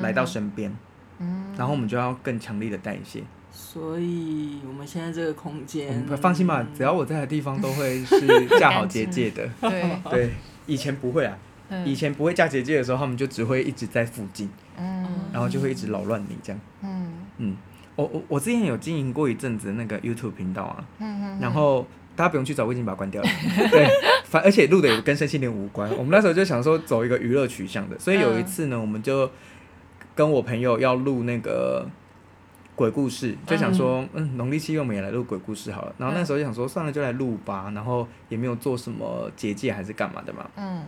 [0.00, 0.74] 来到身边，
[1.18, 3.22] 嗯，然后我们就要更强力的代谢。
[3.50, 9.48] 所以，我们现在这个空间，放心吧，只要我在的地方都会是 架好结界的。
[9.60, 10.00] 对。
[10.10, 10.30] 对，
[10.66, 11.38] 以前不会啊，
[11.84, 17.12] 以前不会架结界的时候，他们就只会一直在附近，嗯，然后就会一直扰乱你这样，嗯。
[17.38, 17.56] 嗯。
[17.96, 21.38] 我我我之前有经营过一阵子那个 YouTube 频道啊，嗯嗯。
[21.40, 21.86] 然后
[22.16, 23.28] 大家不用去找，我已经把它关掉了。
[23.70, 23.88] 对，
[24.24, 25.90] 反而且录的也跟身心灵无关。
[25.92, 29.30] 我们那时候就想说走一个娱乐取向的，所以有一次呢，我们就
[30.14, 31.88] 跟我朋友要录那个
[32.74, 35.94] 鬼故事，就想说，嗯，农历七月我们也来录鬼故事好了。
[35.98, 37.70] 然后那时候就想说，算了，就来录吧。
[37.74, 40.48] 然后也没有做什么结界还是干嘛的嘛。
[40.56, 40.82] 嗯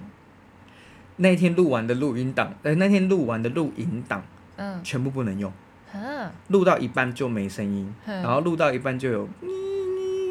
[1.19, 4.23] 那一天录完的录音档，呃，那天录完的录音档，
[4.57, 5.51] 嗯全部不能用。
[5.95, 9.27] 嗯，录到一半就没声音，然后录到一半就有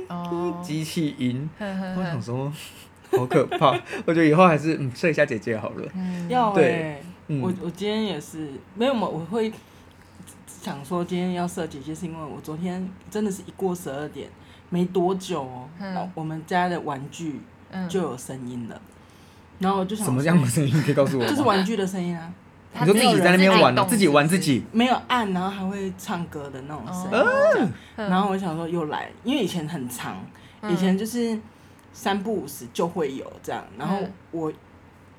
[0.10, 1.50] 哦，机器音。
[1.60, 2.54] 我想哼说，
[3.18, 3.72] 好可怕！
[4.06, 5.90] 我觉得以后还是嗯设一下姐姐好了。
[5.94, 6.28] 嗯。
[6.30, 7.42] 要哎、对嗯。
[7.42, 9.52] 我我今天也是没有我我会
[10.62, 14.30] 想说今天要设姐姐，是因为我昨天真的是一过十二点
[14.70, 15.94] 没多久哦、嗯。
[15.94, 17.40] 然后我们家的玩具
[17.72, 17.88] 嗯。
[17.90, 18.82] 就有声音了，
[19.60, 20.72] 然后我就想什么样的声音？
[20.84, 21.42] 可以告诉我就是？
[21.42, 22.32] 玩具的声音啊，
[22.80, 27.70] 你说自己在那边玩它自己玩自己，没有按，然后还会唱歌的那种声音哦。
[27.98, 28.10] 嗯。
[28.10, 30.18] 然后我想说又来，因为以前很长，
[30.70, 31.40] 以前就是
[31.94, 34.12] 三不五时就会有这样，然后嗯。
[34.32, 34.52] 我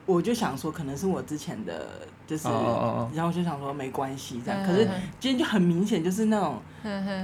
[0.05, 1.85] 我就想说可能是我之前的
[2.29, 4.88] 就是哦哦哦，然后我就想说没关系这样，嗯可是
[5.19, 6.61] 今天就很明显就是那种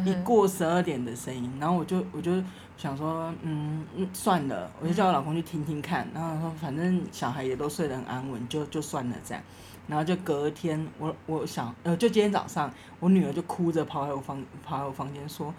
[0.04, 2.42] 一过十二点的声音，然后我就我就
[2.76, 9.40] 想说嗯嗯算了，我就叫我老公去听听看，然后说反正小孩也都睡得很安稳，就就算了这样。
[9.86, 15.52] 然后就隔天，我我想，呃，就今天早上，我女儿就哭着跑来我房跑来我房间说：“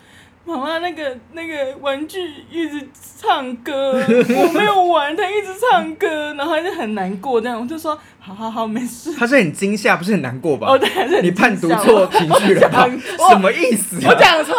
[0.45, 2.19] 妈妈，那个那个玩具
[2.51, 2.85] 一直
[3.17, 9.13] 唱歌，我没有玩，它一直唱歌，然后她就很难过。”这样我就说：“好好好，没事。
[9.13, 10.67] 他是很惊吓，不是很难过吧？
[10.69, 12.85] 哦，对，是你判读错情绪了吧？
[13.29, 14.09] 什么意思啊？
[14.09, 14.53] 我讲错，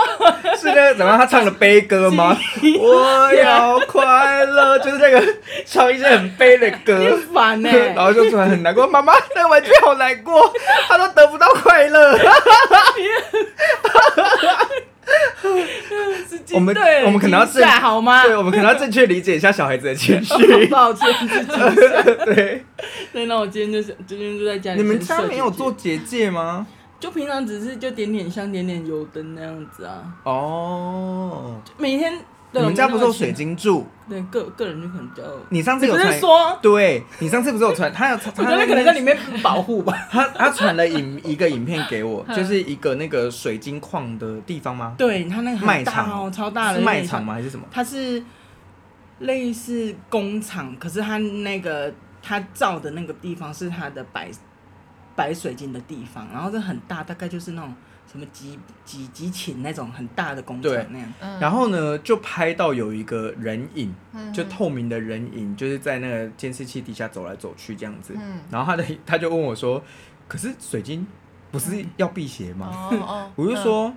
[0.56, 1.18] 是那个怎么样？
[1.18, 2.34] 他唱的悲歌吗？
[2.80, 5.22] 我要快乐，就是那个
[5.66, 6.96] 唱一些很悲的歌。
[6.98, 10.50] 你烦呢、然后就突然很难过，妈妈，那个玩具好难过，
[10.88, 12.18] 他都得不到快乐。
[16.54, 16.74] 我们
[17.06, 18.22] 我们可能要正好吗？
[18.22, 20.66] 对，我们可能要正确理解一下小孩子的情绪。
[20.66, 21.06] 抱歉，
[22.24, 22.64] 对，
[23.12, 24.80] 对，那我今天就是今天就在家里。
[24.80, 26.66] 你们家没有做，结界吗？
[27.00, 30.02] 就平常只是就点点香、点点油灯那样子啊。
[30.24, 32.18] 哦，每天
[32.60, 33.32] 你们家不是有水？
[33.32, 33.86] 晶柱？
[34.08, 35.24] 对，个个人就可能比较。
[35.48, 36.58] 你上次有传，说？
[36.62, 37.92] 对你上次不是有传？
[37.92, 39.96] 他有， 我觉得可能在里面保护吧。
[40.10, 44.94] 他他传了影一个影片给我 就是一个那个水晶矿的地方吗？
[44.98, 47.24] 对，他那个卖场哦，超大的卖场？
[47.24, 47.34] 吗？
[47.34, 47.66] 还是什么？
[47.70, 48.22] 它是
[49.20, 54.30] 类似工厂，可是他那个他造的那个地方是他的白
[55.16, 57.72] 白水晶的地方，然后这很大，大概就是那种
[58.14, 61.12] 什么几几几顷那种很大的工厂那样。
[61.20, 68.14] 嗯然后呢，就拍到有一个人影，嗯就透明的人影，就是在那个监视器底下走来走去这样子。
[68.16, 69.82] 嗯然后他的他就问我说
[70.28, 71.04] ：“可是水晶
[71.50, 72.88] 不是要辟邪吗？”
[73.34, 73.92] 我就说，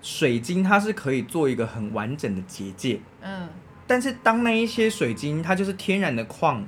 [0.00, 3.46] 水晶它是可以做一个很完整的结界，嗯
[3.86, 6.64] 但是当那一些水晶它就是天然的矿，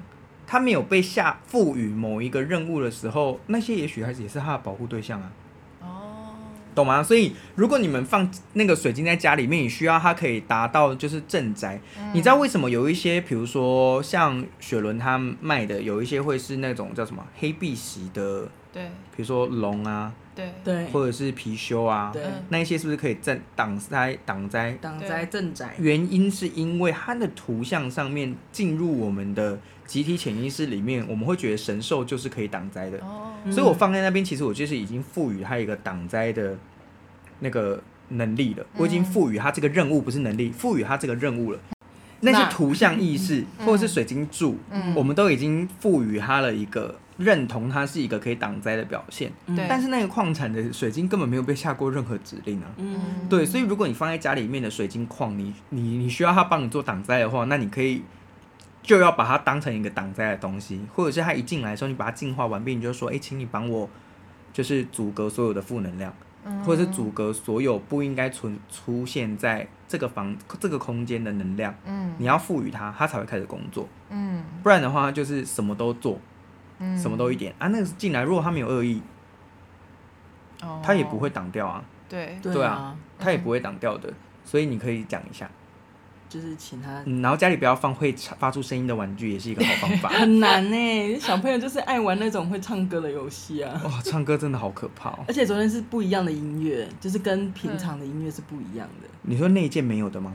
[0.47, 5.31] 它没有被下赋予某一个任务的时候，那些也许还是也是它的保护对象啊。
[6.71, 7.03] 哦，懂吗？
[7.03, 11.81] 所以如果你们放那个水晶在家里面，你需要它可以达到就是镇宅。
[11.99, 18.85] 嗯你知道为什么有一些，比如说像雪伦他卖的，有一些会是那种叫什么黑碧玺的，对
[19.17, 22.13] 比如说龙啊，对对或者是貔貅啊，
[22.51, 24.73] 那一些是不是可以镇挡灾挡灾？
[24.81, 25.75] 挡灾镇宅。
[25.79, 32.99] 原因是因为它的图像上面进入我们的集体潜意识里面，我们会觉得神兽就是可以挡灾的。
[32.99, 36.57] 哦，嗯所以我放在那边，其实我就是已经赋予它一个挡灾的
[37.41, 38.65] 那个能力了。
[38.77, 41.59] 我已经赋予它这个任务，不是能力，赋予它这个任务了。
[42.21, 49.31] 那些图像意识嗯或者是水晶柱，嗯我们都已经赋予它了一个认同，它是一个可以挡灾的表现。
[49.47, 49.67] 对。
[49.69, 52.67] 但是那个矿产的水晶根本没有被下过任何指令啊。
[52.79, 58.03] 嗯，对，所以如果你放在家里面的水晶矿，你你你需要它帮你做挡灾的话，那你可以
[58.83, 63.89] 就要把它当成一个挡灾的东西，或者是它一进来的时候，你把它净化完毕，你就说，哎、请你帮我
[64.53, 66.13] 就是阻隔所有的负能量，
[66.45, 66.65] 嗯。
[66.65, 72.15] 或者是阻隔所有不应该存出现在这个房这个空间的能量，嗯。
[72.17, 74.43] 你要赋予它，它才会开始工作，嗯。
[74.63, 76.19] 不然的话它就是什么都做，
[76.81, 79.01] 嗯什么都一点啊，那个进来如果他没有恶意，
[80.63, 84.13] 哦他也不会挡掉啊，对对对啊他，也不会挡掉的，
[84.45, 85.49] 所以你可以讲一下。
[86.29, 87.03] 就是请他。
[87.07, 90.09] 嗯，然后家里不要放会发出声音的玩具，也是一个好方法。
[90.15, 93.79] 很难呢，小朋友就是爱玩那种会唱歌的游戏啊。
[93.85, 95.19] 哇、唱歌真的好可怕哦！
[95.27, 99.09] 而且昨天是不一样的音乐，就是跟平常的音乐是不一样的。
[99.23, 100.33] 你说那一件没有的吗？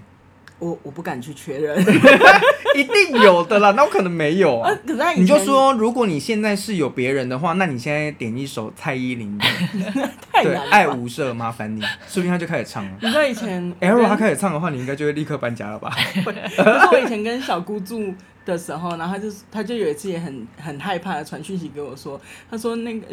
[0.59, 1.77] 我我不敢去确认，
[2.75, 4.71] 一定有的啦，那我可能没有啊。
[4.87, 9.45] 可是你就说，如果你现在是有别人的话，那你现在点一首蔡依林的
[10.41, 12.91] 对《爱无赦》，麻烦你，说不定他就开始唱了。
[13.01, 15.93] 你知道以前哎，如果他开始唱的话，你应该就会立刻搬家了吧？
[16.23, 18.13] 可是我以前跟小姑住
[18.45, 23.07] 的时候，然后他就他就有一次也很很害怕的传讯息给我说，他说那个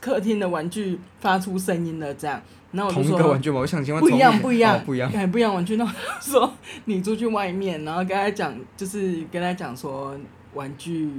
[0.00, 2.40] 客厅的玩具发出声音了，这样。
[2.72, 3.60] 然后我就说同一个玩具吗？
[3.60, 5.76] 我想请问不一样，不一样，哦、不一样，还 不一样玩具。
[5.76, 6.52] 那我说
[6.86, 10.16] 你出去外面，然后跟他讲，就是跟他讲说
[10.54, 11.10] 玩具，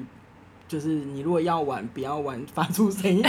[0.68, 3.24] 就是你如果要玩，不要玩发出声音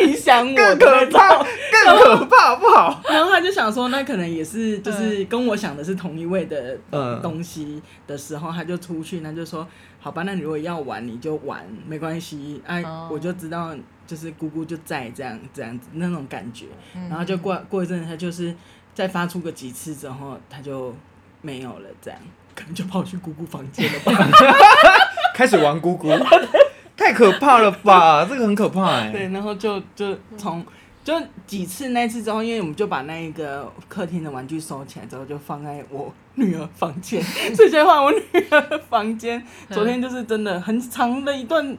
[0.00, 3.02] 影响我，更可怕，更可 怕，不好。
[3.08, 6.78] 然后他就想说，那可能也是就是跟我想的是同一位的
[7.20, 9.66] 东西的时候，他就出去，他就说
[9.98, 12.62] 好吧，那你如果要玩，你就玩，没关系。
[12.64, 13.74] 哎，我就知道。
[14.08, 16.64] 就是姑姑就在这样这样子那种感觉，
[17.10, 18.52] 然后就过过一阵子，他就是
[18.94, 20.94] 再发出个几次之后，他就
[21.42, 22.18] 没有了，这样
[22.54, 24.28] 可能就跑去姑姑房间了吧
[25.36, 26.08] 开始玩姑姑，
[26.96, 28.24] 太可怕了吧？
[28.28, 29.10] 这个很可怕哎。
[29.10, 30.64] 对，然后就就从
[31.04, 31.14] 就
[31.46, 37.22] 几次那次之后，因为我们就把那一个客厅的玩具收起来之后，就放在我女儿房间，
[37.54, 39.46] 所以现在换我女儿房间。
[39.70, 41.76] 昨天就是真的很长的一段。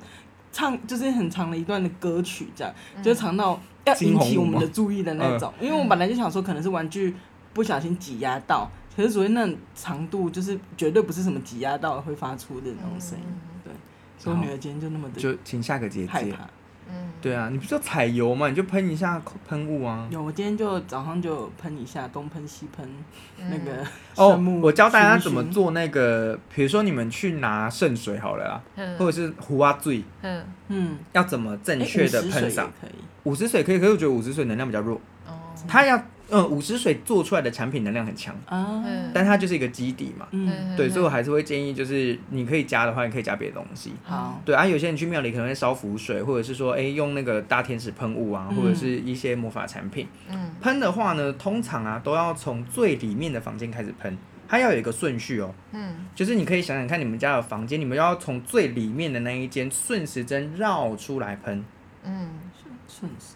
[0.60, 5.54] 唱就是很长的一段的歌曲，这样、嗯、就长到要引起我们的注意的那种。
[5.62, 7.15] 因为我本来就想说，可能是玩具
[7.54, 13.24] 不小心挤压到，可是昨天那长度就是绝对不是什么挤压到会发出的那种声音。
[13.63, 13.72] 对，
[14.17, 16.08] 所以我女儿今天就那么的就请下个姐姐。
[16.12, 16.45] 害怕。
[16.89, 18.49] 嗯，对啊，你不是要彩油嘛？
[18.49, 20.08] 你就喷一下喷雾啊。
[20.10, 22.89] 有，我今天就早上就喷一下，东喷西喷，
[23.38, 32.71] 那个哦，我教大家怎么做那个，比如说你们去拿圣水好了啦，嗯、或者是胡啊醉，嗯嗯，要怎么正确的喷上？
[32.82, 32.91] 可以，
[33.23, 35.32] 午时水可以，可是我觉得五十水能量比较弱，哦，
[35.67, 36.02] 它要。
[36.32, 61.63] 嗯，五十水做出来的产品能量很强，啊，但它就是一个基底嘛，嗯，对，所以我还是会建议，就是你可以加的话，你可以加别的东西，好，对啊，有些人去庙里可能会烧符水，或者是说，哎，用那个大天使喷雾啊，或者是一些魔法产品，嗯，喷的话呢，通常啊都要从最里面的房间开始喷，它要有一个顺序哦，嗯，就是你可以想想看，你们家的房间，你们要从最里面的那一间顺时针绕出来喷，
[62.04, 62.30] 嗯，
[62.62, 63.36] 顺顺时。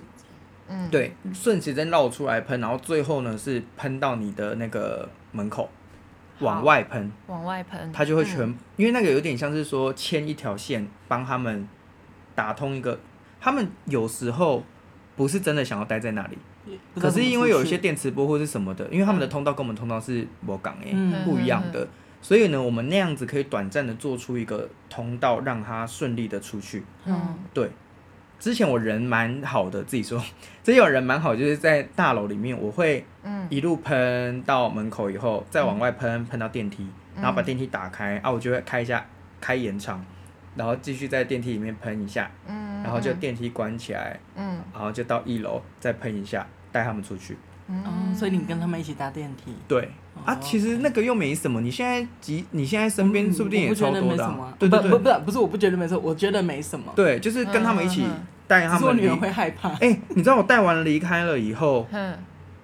[0.70, 5.70] 嗯，对，顺时针绕出来喷，然后最后呢是喷到你的那个门口，
[6.40, 11.68] 往外喷，往外喷，它就会全，嗯、因为那个有点像是说牵一条线，帮他们
[12.34, 12.98] 打通一个，
[13.42, 14.64] 他们有时候
[15.16, 16.38] 不是真的想要待在那里，
[16.96, 21.88] 可是因为有一些电磁波或是什么的，因为他们的通道跟我们通道是不港哎，嗯、不一样的，
[22.22, 27.70] 所以呢，我们那样子可以短暂的做出一个通道，让它顺利的出去，嗯，对。
[28.40, 30.22] 之前我人蛮好的，自己说，
[30.64, 33.06] 之前我人蛮好，就是在大楼里面，我会
[33.50, 39.06] 一路喷到门口以后，再往外喷，喷到电梯，然后把电梯打开啊，我就会开一下
[39.40, 40.04] 开延长，
[40.56, 44.62] 然后继续在电梯里面喷一下，嗯然后就电梯关起来，嗯。
[44.74, 47.38] 然后就到一楼再喷一下，带他们出去。
[47.68, 49.54] 嗯，所以你跟他们一起搭电梯？
[49.68, 49.90] 对
[50.26, 51.62] 啊，其实那个又没什么。
[51.62, 54.54] 你现在急，你现在身边说不定也超多的。
[54.60, 56.92] 对对对，不不不，不是我不觉得没什么，我觉得没什么。
[56.96, 58.04] 对，就是跟他们一起
[58.48, 58.90] 带他们。
[58.90, 59.70] 我女儿会害怕。
[59.76, 61.88] 哎，你知道我带完离开了以后，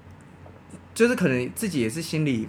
[0.93, 2.47] 就是可能自己也是心里，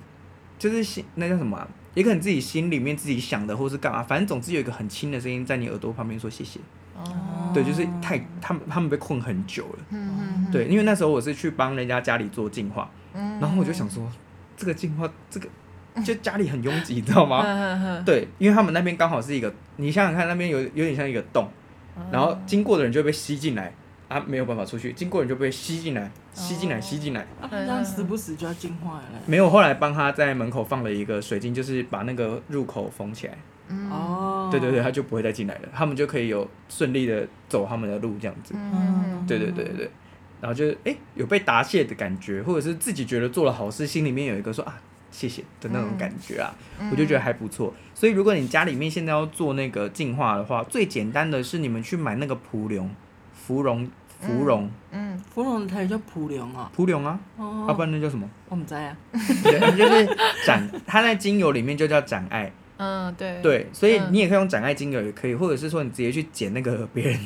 [0.59, 6.59] 就是心那叫什么，也可能自己心里面自己想的，或是干嘛，反正总之有一个很轻的声音在你耳朵旁边说谢谢。
[6.97, 7.40] 哦。
[7.53, 9.79] 对，就是太他们他们被困很久了。
[9.91, 10.51] 嗯嗯。
[10.51, 14.11] 对，因为那时候我是去帮人家家里做净化，然后我就想说，
[14.57, 15.49] 这个净化，这个
[16.05, 18.03] 就家里很拥挤，你知道吗？
[18.05, 21.49] 对，因为他们那边刚好是一个，你想想看，那边有有点像一个洞，
[22.11, 23.73] 然后经过的人就被吸进来，
[24.09, 29.05] 啊，没有办法出去，经过人就被吸进来，吸进来，吸进来，啊这样时不时就要净化了。
[29.27, 33.35] 没有，后来帮他在门口放了一个水晶，就是把那个入口封起来。
[33.91, 38.55] 哦，对对对，他就不会再进来了，他们就可以有顺利的走他们的路，这样子。
[38.57, 39.91] 嗯，对对对对对。
[40.41, 44.75] 然后就哎，有被答谢的感觉，或者是自己觉得做了好事，心里面有一个说啊
[45.11, 47.75] 谢谢的那种感觉啊，嗯、我就觉得还不错。
[47.95, 52.91] 所以如果你家里面现在要做那个净化的话，最简单的是你们去买那个蒲龙、
[53.35, 53.87] 芙蓉、
[54.19, 58.27] 芙蓉，嗯，芙蓉它也叫蒲龙啊，蒲龙啊，哦，要不然那叫什么？
[58.49, 60.17] 我们在啊， 对，就是
[60.47, 62.51] 展，它在精油里面就叫展爱。
[62.83, 67.19] 嗯，对对，所以你也可以用展爱精油，也可以，或者是说你直接去捡那个别人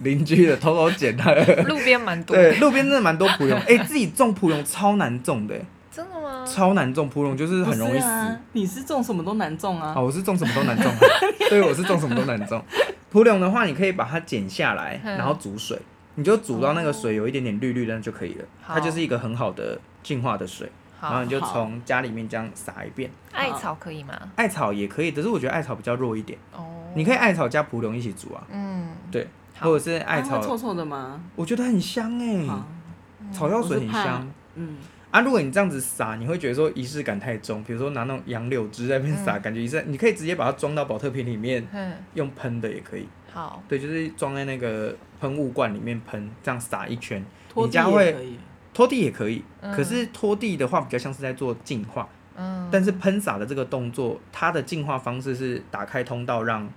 [0.00, 1.44] 邻居的，偷偷捡他的。
[1.68, 2.34] 路边蛮多。
[2.34, 5.54] 对，路边真的蛮多蒲龙，哎，自己种蒲龙超难种的。
[5.92, 6.44] 真的吗？
[6.44, 8.38] 超难种蒲龙，就是很容易死。
[8.52, 9.94] 你是种什么都难种啊？
[9.96, 10.92] 哦，我是种什么都难种。
[11.48, 12.60] 对，我是种什么都难种。
[13.10, 15.78] 蒲龙的话，你可以把它剪下来，然后煮水，
[16.16, 18.44] 你就煮到那个水有一点点绿绿的就可以了。
[18.66, 20.68] 它就是一个很好的净化的水。
[20.98, 23.10] 好然后你就从家里面这样撒一遍。
[23.32, 24.12] 艾草可以吗？
[24.36, 26.38] 艾草也可以，但是我觉得艾草比较弱一点。
[26.52, 28.42] 哦，你可以艾草加蒲龙一起煮啊。
[28.50, 29.26] 嗯，对，
[29.60, 31.20] 或者是艾草，它会臭臭的吗？
[31.36, 32.46] 我觉得很香哎、
[33.32, 34.28] 草药水很香。
[34.56, 34.76] 嗯，
[35.12, 43.06] 啊，如果你这样子撒，你会觉得说仪式感太重，比如说拿那种杨柳枝在那边撒，嗯感觉仪式，你可以直接把它装到保特瓶里面，嗯，用喷的也可以。
[43.32, 47.24] 好，对，就是装在那个喷雾罐里面喷，这样撒一圈。
[47.54, 48.38] 你家会也可以。
[48.78, 49.74] 拖地也可以，嗯。
[49.74, 56.70] 可是拖地的话比较像是在做净化，嗯，但是喷洒的这个动作，它的净化方式是打开通道，让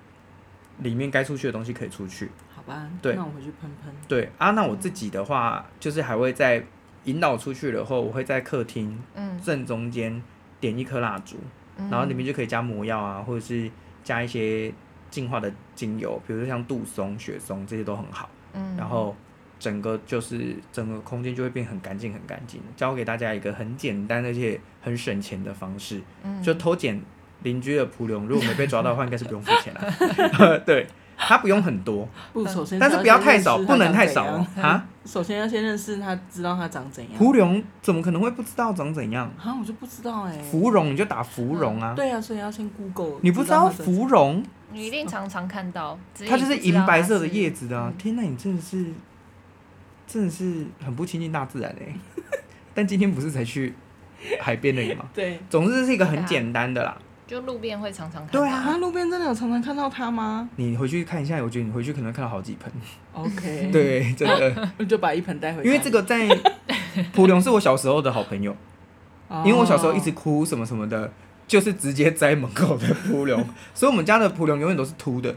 [0.79, 2.31] 里面该出去的东西可以出去。
[2.55, 3.13] 好吧，对。
[3.13, 3.93] 那我回去喷喷。
[4.07, 4.27] 对。
[4.39, 6.65] 啊，那我自己的话，就是还会在
[7.03, 10.19] 引导出去了后，我会在客厅嗯，正中间
[10.59, 11.37] 点一颗蜡烛，
[11.77, 11.87] 嗯。
[11.91, 13.69] 然后里面就可以加魔药啊，或者是
[14.03, 14.73] 加一些
[15.11, 18.27] 净化的精油，比如说像杜松、雪松这些都很好。
[18.53, 19.15] 嗯，然后
[19.61, 22.59] 整个就是整个空间就会变很干净、很干净。
[22.75, 26.99] 教给大家一个很简单而且很省钱的方式，嗯就偷捡
[27.43, 30.59] 邻居的蒲龙，如果没被抓到的话，应该是不用付钱了。
[30.65, 34.25] 对，它不用很多，不，首先但是不要太少，不能太少
[34.59, 34.87] 啊！
[35.05, 37.13] 首先要先认识它，知道它长怎样。
[37.17, 39.31] 蒲龙怎么可能会不知道长怎样？
[39.39, 40.37] 啊，我就不知道哎。
[40.39, 43.19] 芙蓉你就打芙蓉啊，对啊，所以要先 Google。
[43.21, 45.97] 你不知道芙蓉，你一定常常看到，
[46.29, 47.29] 它就是银白色的子。
[47.29, 47.91] 叶子的啊！
[47.91, 48.85] 嗯天哪，你真的是，
[50.11, 51.95] 真的是很不亲近大自然哎。
[52.75, 53.73] 但今天不是才去
[54.39, 55.05] 海边而已吗？
[55.13, 55.39] 对。
[55.49, 56.97] 总之是一个很简单的啦。
[57.25, 58.39] 就路边会常常看到。
[58.41, 62.69] 对啊啊，路边真的有常常看到它吗你回去看一下，我觉得你回去可能会看到好几盆。
[63.13, 63.69] ？OK。
[63.71, 65.69] 对，真的， 就把一盆带回家。
[65.69, 66.27] 因为这个在
[67.13, 68.53] 蒲龙是我小时候的好朋友，
[69.29, 71.09] 哦，因为我小时候一直哭什么什么的，
[71.47, 73.41] 就是直接摘门口的蒲龙，
[73.73, 75.33] 所以我们家的蒲龙永远都是秃的。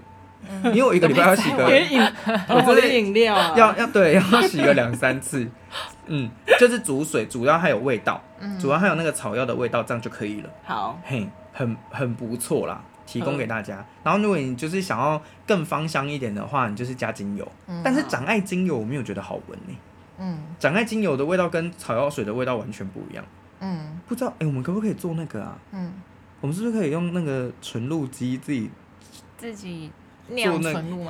[0.65, 5.47] 因为我一个礼拜要洗个，我我的真的饮料啊，要要对，要洗个两三次。
[6.07, 6.29] 嗯，
[6.59, 10.51] 就是煮水，主要还有味道，嗯主要还有那个草药的味道，这样就可以了。
[10.65, 13.77] 好，嘿，很很不错啦，提供给大家。
[13.77, 17.53] 嗯然后如果你就是想要更芳香一点的话，你就是加精油。
[17.67, 19.77] 嗯但是掌爱精油我没有觉得好闻呢、
[20.19, 23.25] 嗯掌爱精油的味道跟草药水的味道完全不一样。
[23.61, 25.57] 嗯不知道哎、我们可不可以做那个啊？
[25.73, 25.91] 嗯，
[26.43, 28.71] 我们是不是可以用那个纯露机自己？
[29.39, 29.91] 自己
[30.29, 31.05] 酿那纯露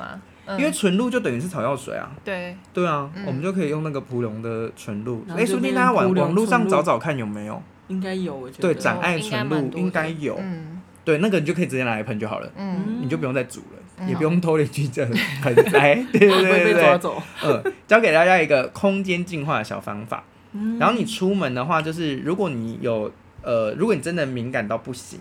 [0.57, 2.11] 因为纯露就等于是草药水啊。
[2.23, 5.21] 对，对啊，嗯我们就可以用那个蒲龙的纯露。
[5.29, 7.61] 哎、然后就说不定变大家网蒲龙网络上纯露找找看有没有。
[7.87, 8.61] 应该有，我觉得。
[8.61, 15.95] 对掌爱纯露应该有嗯对，那个你就可以直接拿来喷就好了，嗯你就不用再煮了，嗯也不用偷邻居这盆栽。
[16.11, 16.73] 对对会对对对。
[16.73, 17.21] 被抓走。
[17.43, 20.23] 嗯，教给大家一个空间净化的小方法。
[20.53, 23.11] 嗯然后你出门的话，就是如果你有
[23.41, 25.19] 呃，如果你真的敏感到不行，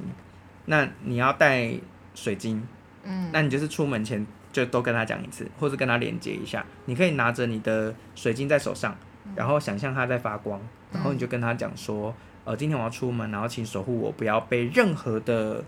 [0.66, 1.70] 那你要带
[2.14, 2.66] 水晶，
[3.04, 6.64] 嗯，那你就是出门前就都跟他讲一次，或者跟他连接一下。
[6.86, 8.96] 你可以拿着你的水晶在手上，
[9.34, 10.60] 然后想象它在发光，
[10.92, 15.64] 然后你就跟他讲说，呃，今天我要出门，然后请守护我，不要被任何的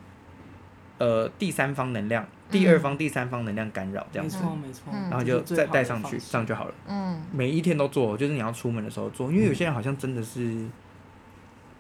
[0.99, 5.11] 呃第三方能量、第二方、第三方能量干扰，这样子，没错没错，嗯。
[5.11, 6.75] 然后就再带上去，这样就好了。
[6.87, 7.23] 嗯。
[7.33, 10.67] 每一天都做，就是你要出门的时候做，因为有些人好像真的是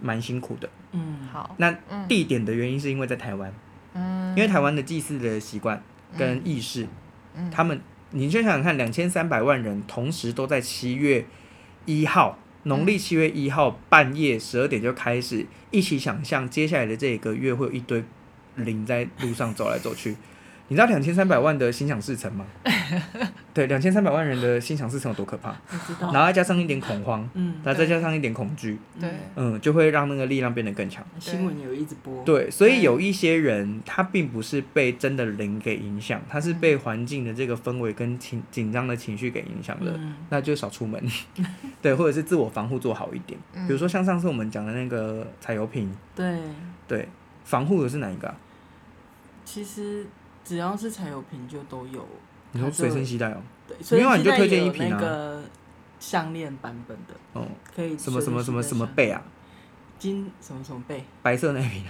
[0.00, 0.68] 蛮辛苦的。
[0.92, 2.06] 嗯，好，那嗯。
[2.08, 3.52] 地点的原因是因为在台湾，
[3.96, 5.82] 嗯，因为台湾的祭祀的习惯
[6.16, 6.86] 跟意识，
[7.34, 7.50] 嗯。
[7.50, 7.80] 他们
[8.10, 11.24] 你就想想看，两千三百万人同时都在七月
[11.86, 18.04] 一号，农历七月一号半夜十二点就开始一起想象接下来的这一个月会有一堆
[18.56, 20.16] 灵在路上走来走去。
[20.68, 22.44] 你知道两千三百万的心想事成吗？
[23.54, 25.50] 对，两千三百万人的心想事成有多可怕？
[25.50, 26.12] 我知道。
[26.12, 31.04] 然后再加上一点恐慌，嗯，然后再加上一点恐惧，对，嗯，就会让那个力量变得更强。
[31.20, 32.22] 新闻有一直播。
[32.24, 41.02] 对，所以有一些人他并不是被真的灵给影响，他是被环境的这个氛围跟情紧张的情绪给影响了，嗯那就少出门，
[41.80, 43.38] 对，或者是自我防护做好一点。
[43.54, 46.40] 嗯比如说像上次我们讲的那个彩油瓶，对，
[46.88, 47.08] 对，
[47.44, 48.36] 防护的是哪一个、啊？
[49.44, 50.04] 其实
[50.46, 52.06] 只要是柴油瓶就都有。
[52.52, 54.88] 你说随身携带哦，对，所以没有啊你就现在有推荐一瓶啊。
[54.92, 55.42] 那个
[55.98, 59.22] 项链版本的，哦，可以什么什么什么什么背贝啊，
[59.98, 61.84] 金什么什么贝白色那一瓶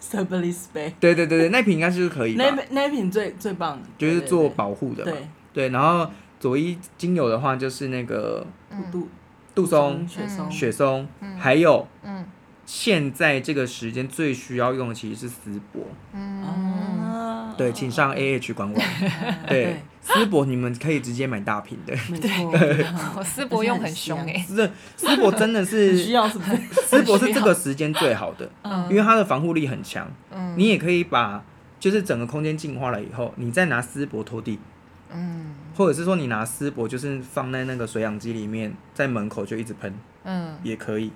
[0.00, 2.44] ，s e b e l i s 贝，对对对对，那瓶应该就是可以吧？
[2.44, 5.28] 那，那一瓶最最棒的，就是做保护的嘛，对。
[5.52, 8.90] 对，然后左一精油的话就是那个嗯。
[8.90, 9.00] 杜
[9.54, 11.36] 杜杜松、雪松，雪松，嗯。
[11.36, 11.86] 还有。
[12.02, 12.24] 嗯。
[12.64, 15.82] 现在这个时间最需要用的其实是丝柏，
[16.12, 16.37] 嗯。
[16.37, 16.37] 啊，
[17.58, 18.82] 对，请上 AH 官网。
[19.46, 22.50] 对，丝博你们可以直接买大瓶的，没错，
[23.18, 26.56] 我丝柏用很凶哎，是丝博真的是 需要是不是？
[26.86, 28.86] 丝柏是这个时间最好的， 嗯。
[28.88, 30.08] 因为它的防护力很强。
[30.30, 30.54] 嗯。
[30.56, 31.44] 你也可以把
[31.80, 34.58] 就是整个空间净化了以后，你再拿丝柏拖地，
[35.12, 35.54] 嗯。
[35.76, 39.92] 或者是说你拿丝柏就是放在那个水养机里面，在门口就一直喷
[40.24, 40.56] 嗯。
[40.62, 41.10] 也可以。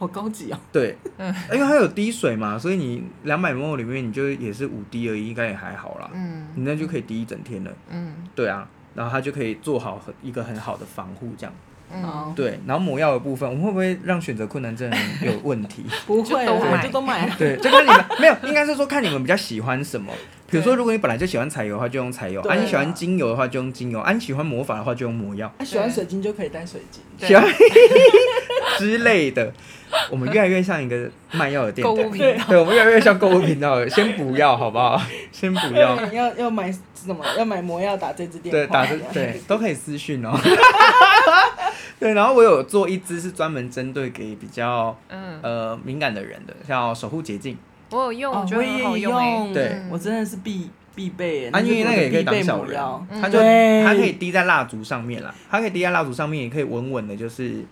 [0.00, 0.58] 好高级哦。
[0.72, 6.10] 对，嗯因为它有滴水嘛，所以你两百 ml 里面你就也是五滴而已，应该也还好啦。
[6.14, 7.70] 嗯，你那就可以滴一整天了。
[7.90, 11.52] 嗯，对啊，然后它就可以做好很一个很好的防护，这样。
[11.92, 15.84] 嗯，对，然后抹药的部分，我们会不会让选择困难症人有问题？
[16.06, 17.34] 不会就都买啦，就都买了。
[17.36, 20.12] 对，就看你们 没有，应该是说看你们比较喜欢什么。
[20.48, 25.52] 比如说，如果你本来就喜欢彩油的话，就用彩油；啊，你喜欢精油的话，就用精油；啊，你喜欢魔法的话，就用魔药。
[25.58, 27.02] 啊喜欢水晶就可以带水晶。
[27.28, 27.44] 喜欢
[28.78, 29.52] 之类的。
[30.10, 33.88] 我们越来越像一个卖药的店购频道，对，我们越来越像购物频道了。
[33.88, 35.00] 先不要，好不好？
[35.32, 35.96] 先不要。
[35.96, 37.24] 对，要要买什么？
[37.36, 38.58] 要买魔药打这支电话。
[38.58, 40.32] 对，打这对都可以私讯哦。
[41.98, 47.58] 对，然后我有做一支是专门针对给比较嗯，呃敏感的人的，叫守护洁净。
[47.90, 51.50] 我有用，哦我觉得很好用对嗯我真的是必必备耶。
[51.52, 52.80] 啊，因为那个也可以当小人
[53.20, 57.64] 它就它可以滴在蜡烛上面啦，它可以滴在蜡烛上面，也可以稳稳的，就是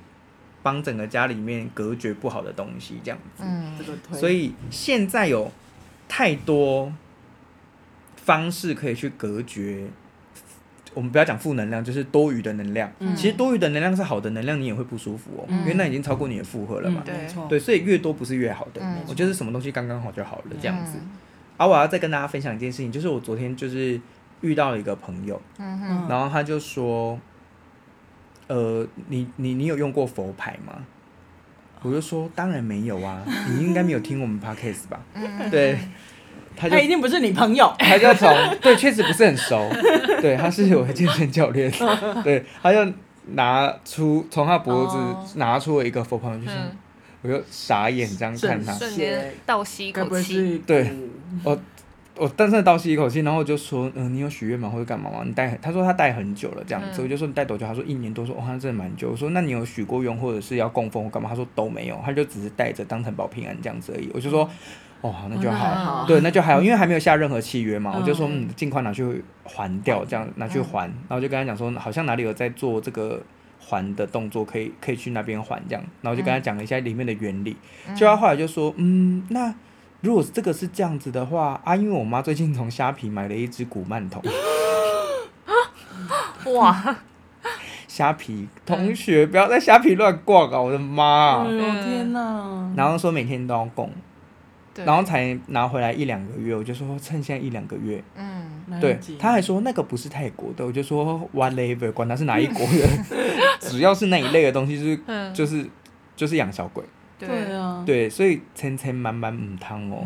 [0.68, 3.42] 帮整个家里面隔绝不好的东西这样子。
[4.14, 5.50] 所以现在有
[6.06, 6.92] 太多
[8.16, 9.86] 方式可以去隔绝，
[10.92, 12.92] 我们不要讲负能量，就是多余的能量。
[12.98, 17.02] 嗯其实多余的能量是好的能量，你也会不舒服哦、嗯因为那已经超过你的负荷了嘛。
[17.02, 17.46] 对没错。
[17.48, 18.82] 对，所以越多不是越好的。
[18.82, 20.98] 嗯我觉得什么东西刚刚好就好了，这样子。
[21.00, 21.08] 嗯
[21.56, 23.98] 而、我要再跟大家分享一件事情，就是我昨天就是
[24.42, 27.18] 遇到了一个朋友，嗯哼，嗯然后他就说，
[28.48, 30.74] 呃，你你你有用过佛牌吗？
[31.82, 35.00] 我就说当然没有啊，你应该没有听我们 podcast 吧？
[35.14, 35.78] 嗯对，
[36.56, 37.72] 他就他一定不是你朋友。
[37.78, 38.28] 他就从
[38.60, 39.70] 对，确实不是很熟，
[40.20, 41.70] 对，他是我的健身教练，
[42.24, 42.92] 对，他就
[43.26, 46.76] 拿出从他脖子哦拿出了一个佛牌，就是、嗯，
[47.22, 50.90] 我就傻眼这样看他，瞬间倒吸一口气，是对
[52.18, 54.68] 我但是倒吸一口气，然后我就说，嗯、你有许愿吗？
[54.68, 55.22] 或者干嘛吗？
[55.24, 57.66] 你戴，他说他戴很久了，这样子，嗯我就说你戴多久？
[57.66, 59.10] 他说一年多，说哦，他真的蛮久。
[59.10, 61.28] 我说那你有许过愿，或者是要供奉或干嘛？
[61.28, 64.10] 他说都没有，他就只是戴着当成保平安这样子而已。
[64.12, 64.48] 我就说，
[65.00, 73.22] 哦，好，那就好，对，那就还好，因为还没有下任何契约嘛，嗯我就说嗯，尽快拿去还掉，这样拿去还，然后就跟他讲说，好像哪里有在做这个
[73.60, 77.56] 还的动作，可以可以去那边还这样，然后就跟他讲了一下里面的原理，
[77.94, 79.54] 就他后来就说，嗯，那。
[80.00, 84.22] 如果这个是这样子的话啊，因为我妈最近从虾皮买了一只古曼童，
[86.54, 86.96] 哇，
[87.88, 90.60] 虾皮同学不要在虾皮乱逛啊！
[90.60, 91.04] 我的妈。
[91.04, 92.72] 啊、哎呦天哪！
[92.76, 93.90] 然后说每天都要供，
[94.76, 102.88] 然后才拿回来一两个月，我就说趁现在一两个月，嗯，对他还说那个不是泰国的，我就说 whatever，管他是哪一国的，
[103.58, 105.34] 只要是那一类的东西，就是嗯。
[105.34, 105.66] 就是
[106.14, 106.84] 就是养小鬼，
[107.18, 110.04] 对对，啊，对，所以千千满满母汤哦。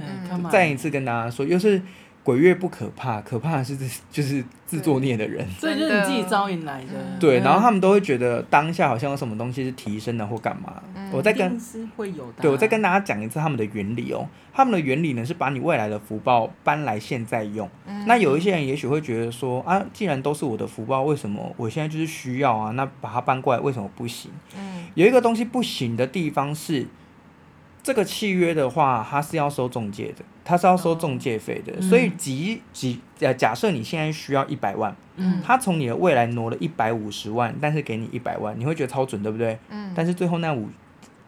[0.51, 1.81] 再一次跟大家说，又是
[2.23, 3.77] 鬼月不可怕，可怕的是
[4.11, 5.45] 就是自作孽的人。
[5.59, 6.93] 所以就是你自己招引来的。
[6.95, 10.83] 嗯对，然后他们们都会觉得当下好像有什么东西是提升的或干嘛。
[10.95, 12.41] 嗯我再跟是会有的啊。
[12.41, 14.27] 对我再跟大家讲一次他们的原理哦。
[14.55, 17.69] 他们的原理呢是把你未来的福报搬来现在用。
[17.87, 22.71] 嗯那有一些人也许会觉得说啊，既然都是我的福报，为什么我现在就是需要啊？
[22.73, 24.31] 那把它搬过来为什么不行？
[24.57, 26.87] 嗯有一个东西不行的地方是，
[27.83, 31.73] 这个契约的话，它是要收中介的，它是要收中介费的。
[31.77, 35.41] 嗯所以即即呃，假设你现在需要一百万，嗯。
[35.45, 39.59] 他从你的未来挪了一百五十万，但是给你一百万，你会觉得超准，对不对？
[39.69, 40.69] 嗯，但是最后那五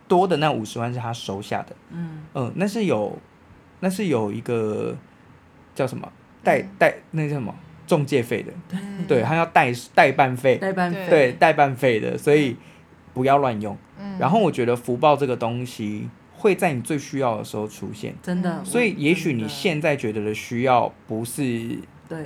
[0.06, 2.22] 多的那五十万是他收下的，嗯。
[2.34, 3.18] 嗯，那是有
[3.80, 4.96] 那是有一个
[5.74, 6.10] 叫什么
[6.44, 7.52] 代代那叫什么
[7.86, 9.04] 中介费的，嗯。
[9.08, 11.10] 对，他要代代办费，代办对费。
[11.10, 12.56] 对，代办费的，所以
[13.12, 13.76] 不要乱用。
[13.98, 14.16] 嗯。
[14.20, 16.08] 然后我觉得福报这个东西
[16.44, 18.64] 会在你最需要的时候出现，真的，嗯。
[18.66, 21.78] 所以也许你现在觉得的需要不是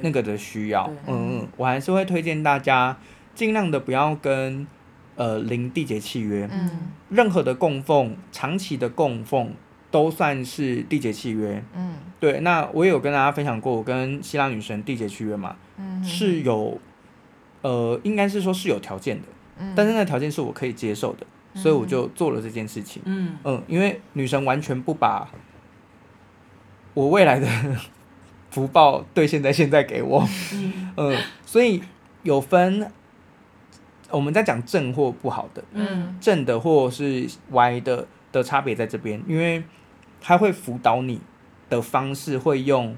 [0.02, 2.98] 那个的需要，嗯嗯，我还是会推荐大家
[3.32, 4.66] 尽量的不要跟
[5.14, 6.88] 呃零缔结契约，嗯。
[7.10, 9.54] 任何的供奉，长期的供奉
[9.92, 11.62] 都算是缔结契约。
[11.76, 11.94] 嗯。
[12.18, 16.02] 对，那我也有跟大家分享过，我跟希腊女神缔结契约嘛，嗯。
[16.02, 16.80] 是有
[17.62, 19.28] 呃，应该是说是有条件的，
[19.60, 19.72] 嗯。
[19.76, 21.24] 但是那条件是我可以接受的，
[21.54, 23.02] 所以我就做了这件事情。
[23.04, 25.28] 嗯嗯，因为女神完全不把
[26.94, 27.46] 我未来的
[28.50, 31.82] 福报兑现在现在给我，嗯嗯，所以
[32.22, 32.90] 有分
[34.10, 39.62] 我们在讲正或不好的，嗯正的或是歪的的差别在这边，因为
[40.20, 41.20] 它会辅导你
[41.68, 42.96] 的方式会用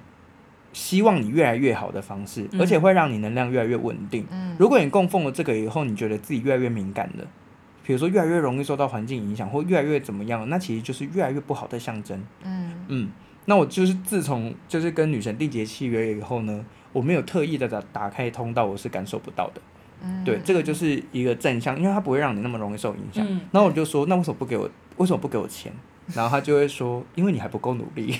[0.72, 4.24] 希望你越来越好的方式，嗯而且会让你能量越来越稳定。
[4.30, 7.26] 嗯如果你供奉了这个以后，你觉得自己越来越敏感了，
[7.90, 12.22] 比如说越来越容易受到环境影响，或越来越怎么样，那其实就是越来越不好的象征。
[12.44, 13.10] 嗯嗯，
[13.46, 19.60] 那我就是自从就是跟女神缔结契约以后呢，我没有特意的打打开通道，我是感受不到的。
[20.04, 23.26] 嗯对，这个就是一个正向，因为它不会让你那么容易受影响。
[23.28, 24.70] 嗯然后我就说，那为什么不给我？
[24.98, 25.72] 为什么不给我钱？
[26.14, 28.16] 然后他就会说，因为你还不够努力。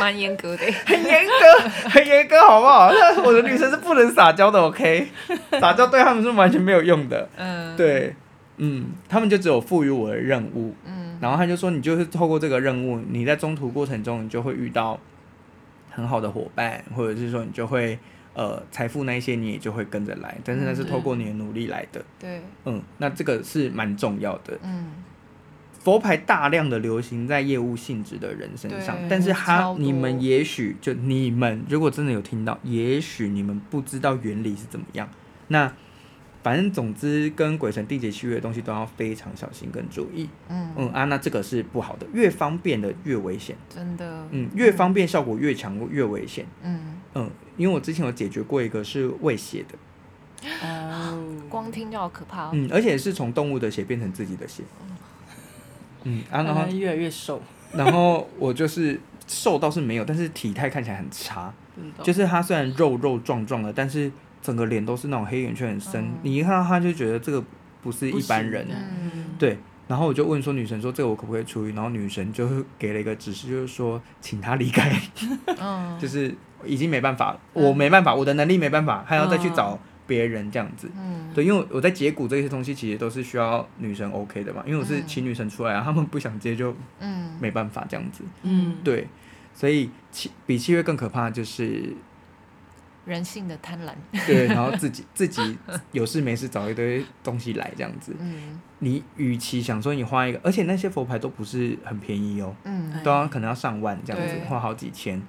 [0.00, 2.90] 蛮严格的， 很严格，很严格，好不好？
[2.92, 5.06] 那 我的女生是不能撒娇的，OK？
[5.60, 7.28] 撒娇对他们是完全没有用的。
[7.36, 8.14] 嗯，对，
[8.58, 10.74] 嗯，他们就只有赋予我的任务。
[10.84, 14.98] 嗯，然后他就说，你就是透过这个任务，你在中途过程中，你就会遇到
[15.90, 17.98] 很好的伙伴，或者是说，你就会
[18.34, 20.36] 呃，财富那一些你也就会跟着来。
[20.44, 22.04] 但是那是透过你的努力来的。
[22.18, 24.58] 对，嗯，那这个是蛮重要的。
[24.62, 24.92] 嗯。
[25.78, 35.08] 佛牌大量的流行在业务性质的人身上，但是他你们也许就你们如果真的有听到，也许你们不知道原理是怎么样。
[35.46, 35.72] 那
[36.46, 40.28] 反正总之跟鬼神缔结契约的东西都要非常小心跟注意。
[40.48, 43.56] 嗯嗯啊，那这个是不好的，越方便的越危险。
[43.68, 44.24] 真的。
[44.30, 46.46] 嗯，越方便效果越强越危险。
[46.62, 52.50] 嗯嗯，因为我之前有解决过一个是喂血的，哦，光听就好可怕哦。
[52.52, 54.62] 嗯，而且是从动物的血变成自己的血。
[56.04, 57.42] 嗯，啊、然后越来越瘦，
[57.74, 61.52] 然后我就是瘦倒是没有，但是体态看起来很差。
[62.04, 64.10] 就是他虽然肉肉壮壮的，但是
[64.46, 66.04] 整个脸都是那种黑眼圈很深。
[66.04, 67.42] 嗯、你一看到他就觉得这个
[67.82, 68.66] 不是一般人。
[68.70, 71.72] 嗯、对，然后我就问说女神说这个我可不可以处理？
[71.72, 74.96] 然后女神就给了一个指示，就是说请他离开。
[75.58, 76.32] 嗯、 就是
[76.64, 79.76] 已经没办法了，我没办法，我的能力没办法，还要再去找。
[80.08, 89.08] 别人这样子，嗯，对，因为我在解骨这些东西，其实都是需要女神 OK 的嘛，因为我是请女神出来啊，他们不想接就，嗯，没办法这样子，嗯，对，
[89.52, 91.92] 所以七比七月更可怕的就是
[93.06, 93.92] 人性的贪婪，
[94.26, 95.56] 对，然后自己 自己
[95.92, 105.22] 有事没事找一堆东西来这样子，嗯，你与其想说你花一个，而且那些佛牌都不是很便宜哦，嗯，都要可能要上万这样子，花好几千，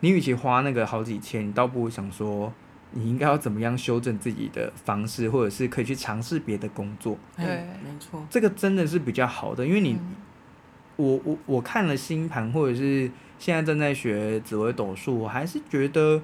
[0.00, 2.52] 你与其花那个好几千，你倒不如想说。
[2.92, 7.18] 你应该要怎么样修正自己的方式，或者是可以去尝试别的工作？
[7.36, 7.44] 对，
[7.84, 10.16] 没错，这个真的是比较好的，因为你，嗯、
[10.96, 16.22] 我我我看了星盘，或者是现在正在学紫微斗数，我还是觉得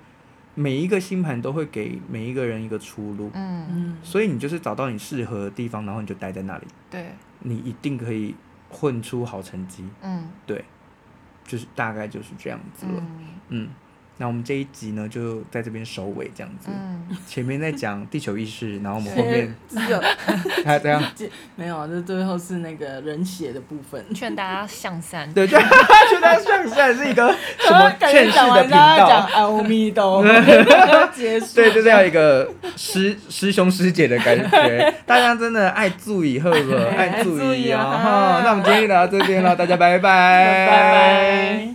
[0.54, 3.30] 每一个星盘都会给每一个人一个出路。
[3.34, 6.66] 嗯嗯，所以你就是找到你适合的地方，然后你就待在那里。
[6.90, 8.34] 对，你一定可以
[8.70, 9.84] 混出好成绩。
[10.02, 10.64] 嗯，对，
[11.44, 12.92] 就是大概就是这样子了。
[12.98, 13.26] 嗯。
[13.48, 13.68] 嗯
[14.16, 16.68] 那我们这一集呢，就在这边收尾这样子。
[16.68, 17.02] 嗯。
[17.26, 20.00] 前面在讲地球意识，然后我们后面 只有
[20.64, 21.02] 还这样。
[21.56, 24.02] 没有啊，这最后是那个人血的部分。
[24.14, 25.30] 劝大家向善。
[25.34, 25.60] 对， 劝
[26.20, 29.28] 大家向善是一个什么劝世的频道？
[29.34, 31.08] 阿弥陀佛。
[31.12, 31.56] 结束。
[31.56, 34.94] 对，就是要一个师师兄师姐的感觉。
[35.04, 37.78] 大家真的爱注意，呵呵，爱注意哦。
[37.78, 39.98] 哈，那我们今天就聊到这边了，大家拜拜。
[39.98, 41.73] 拜拜。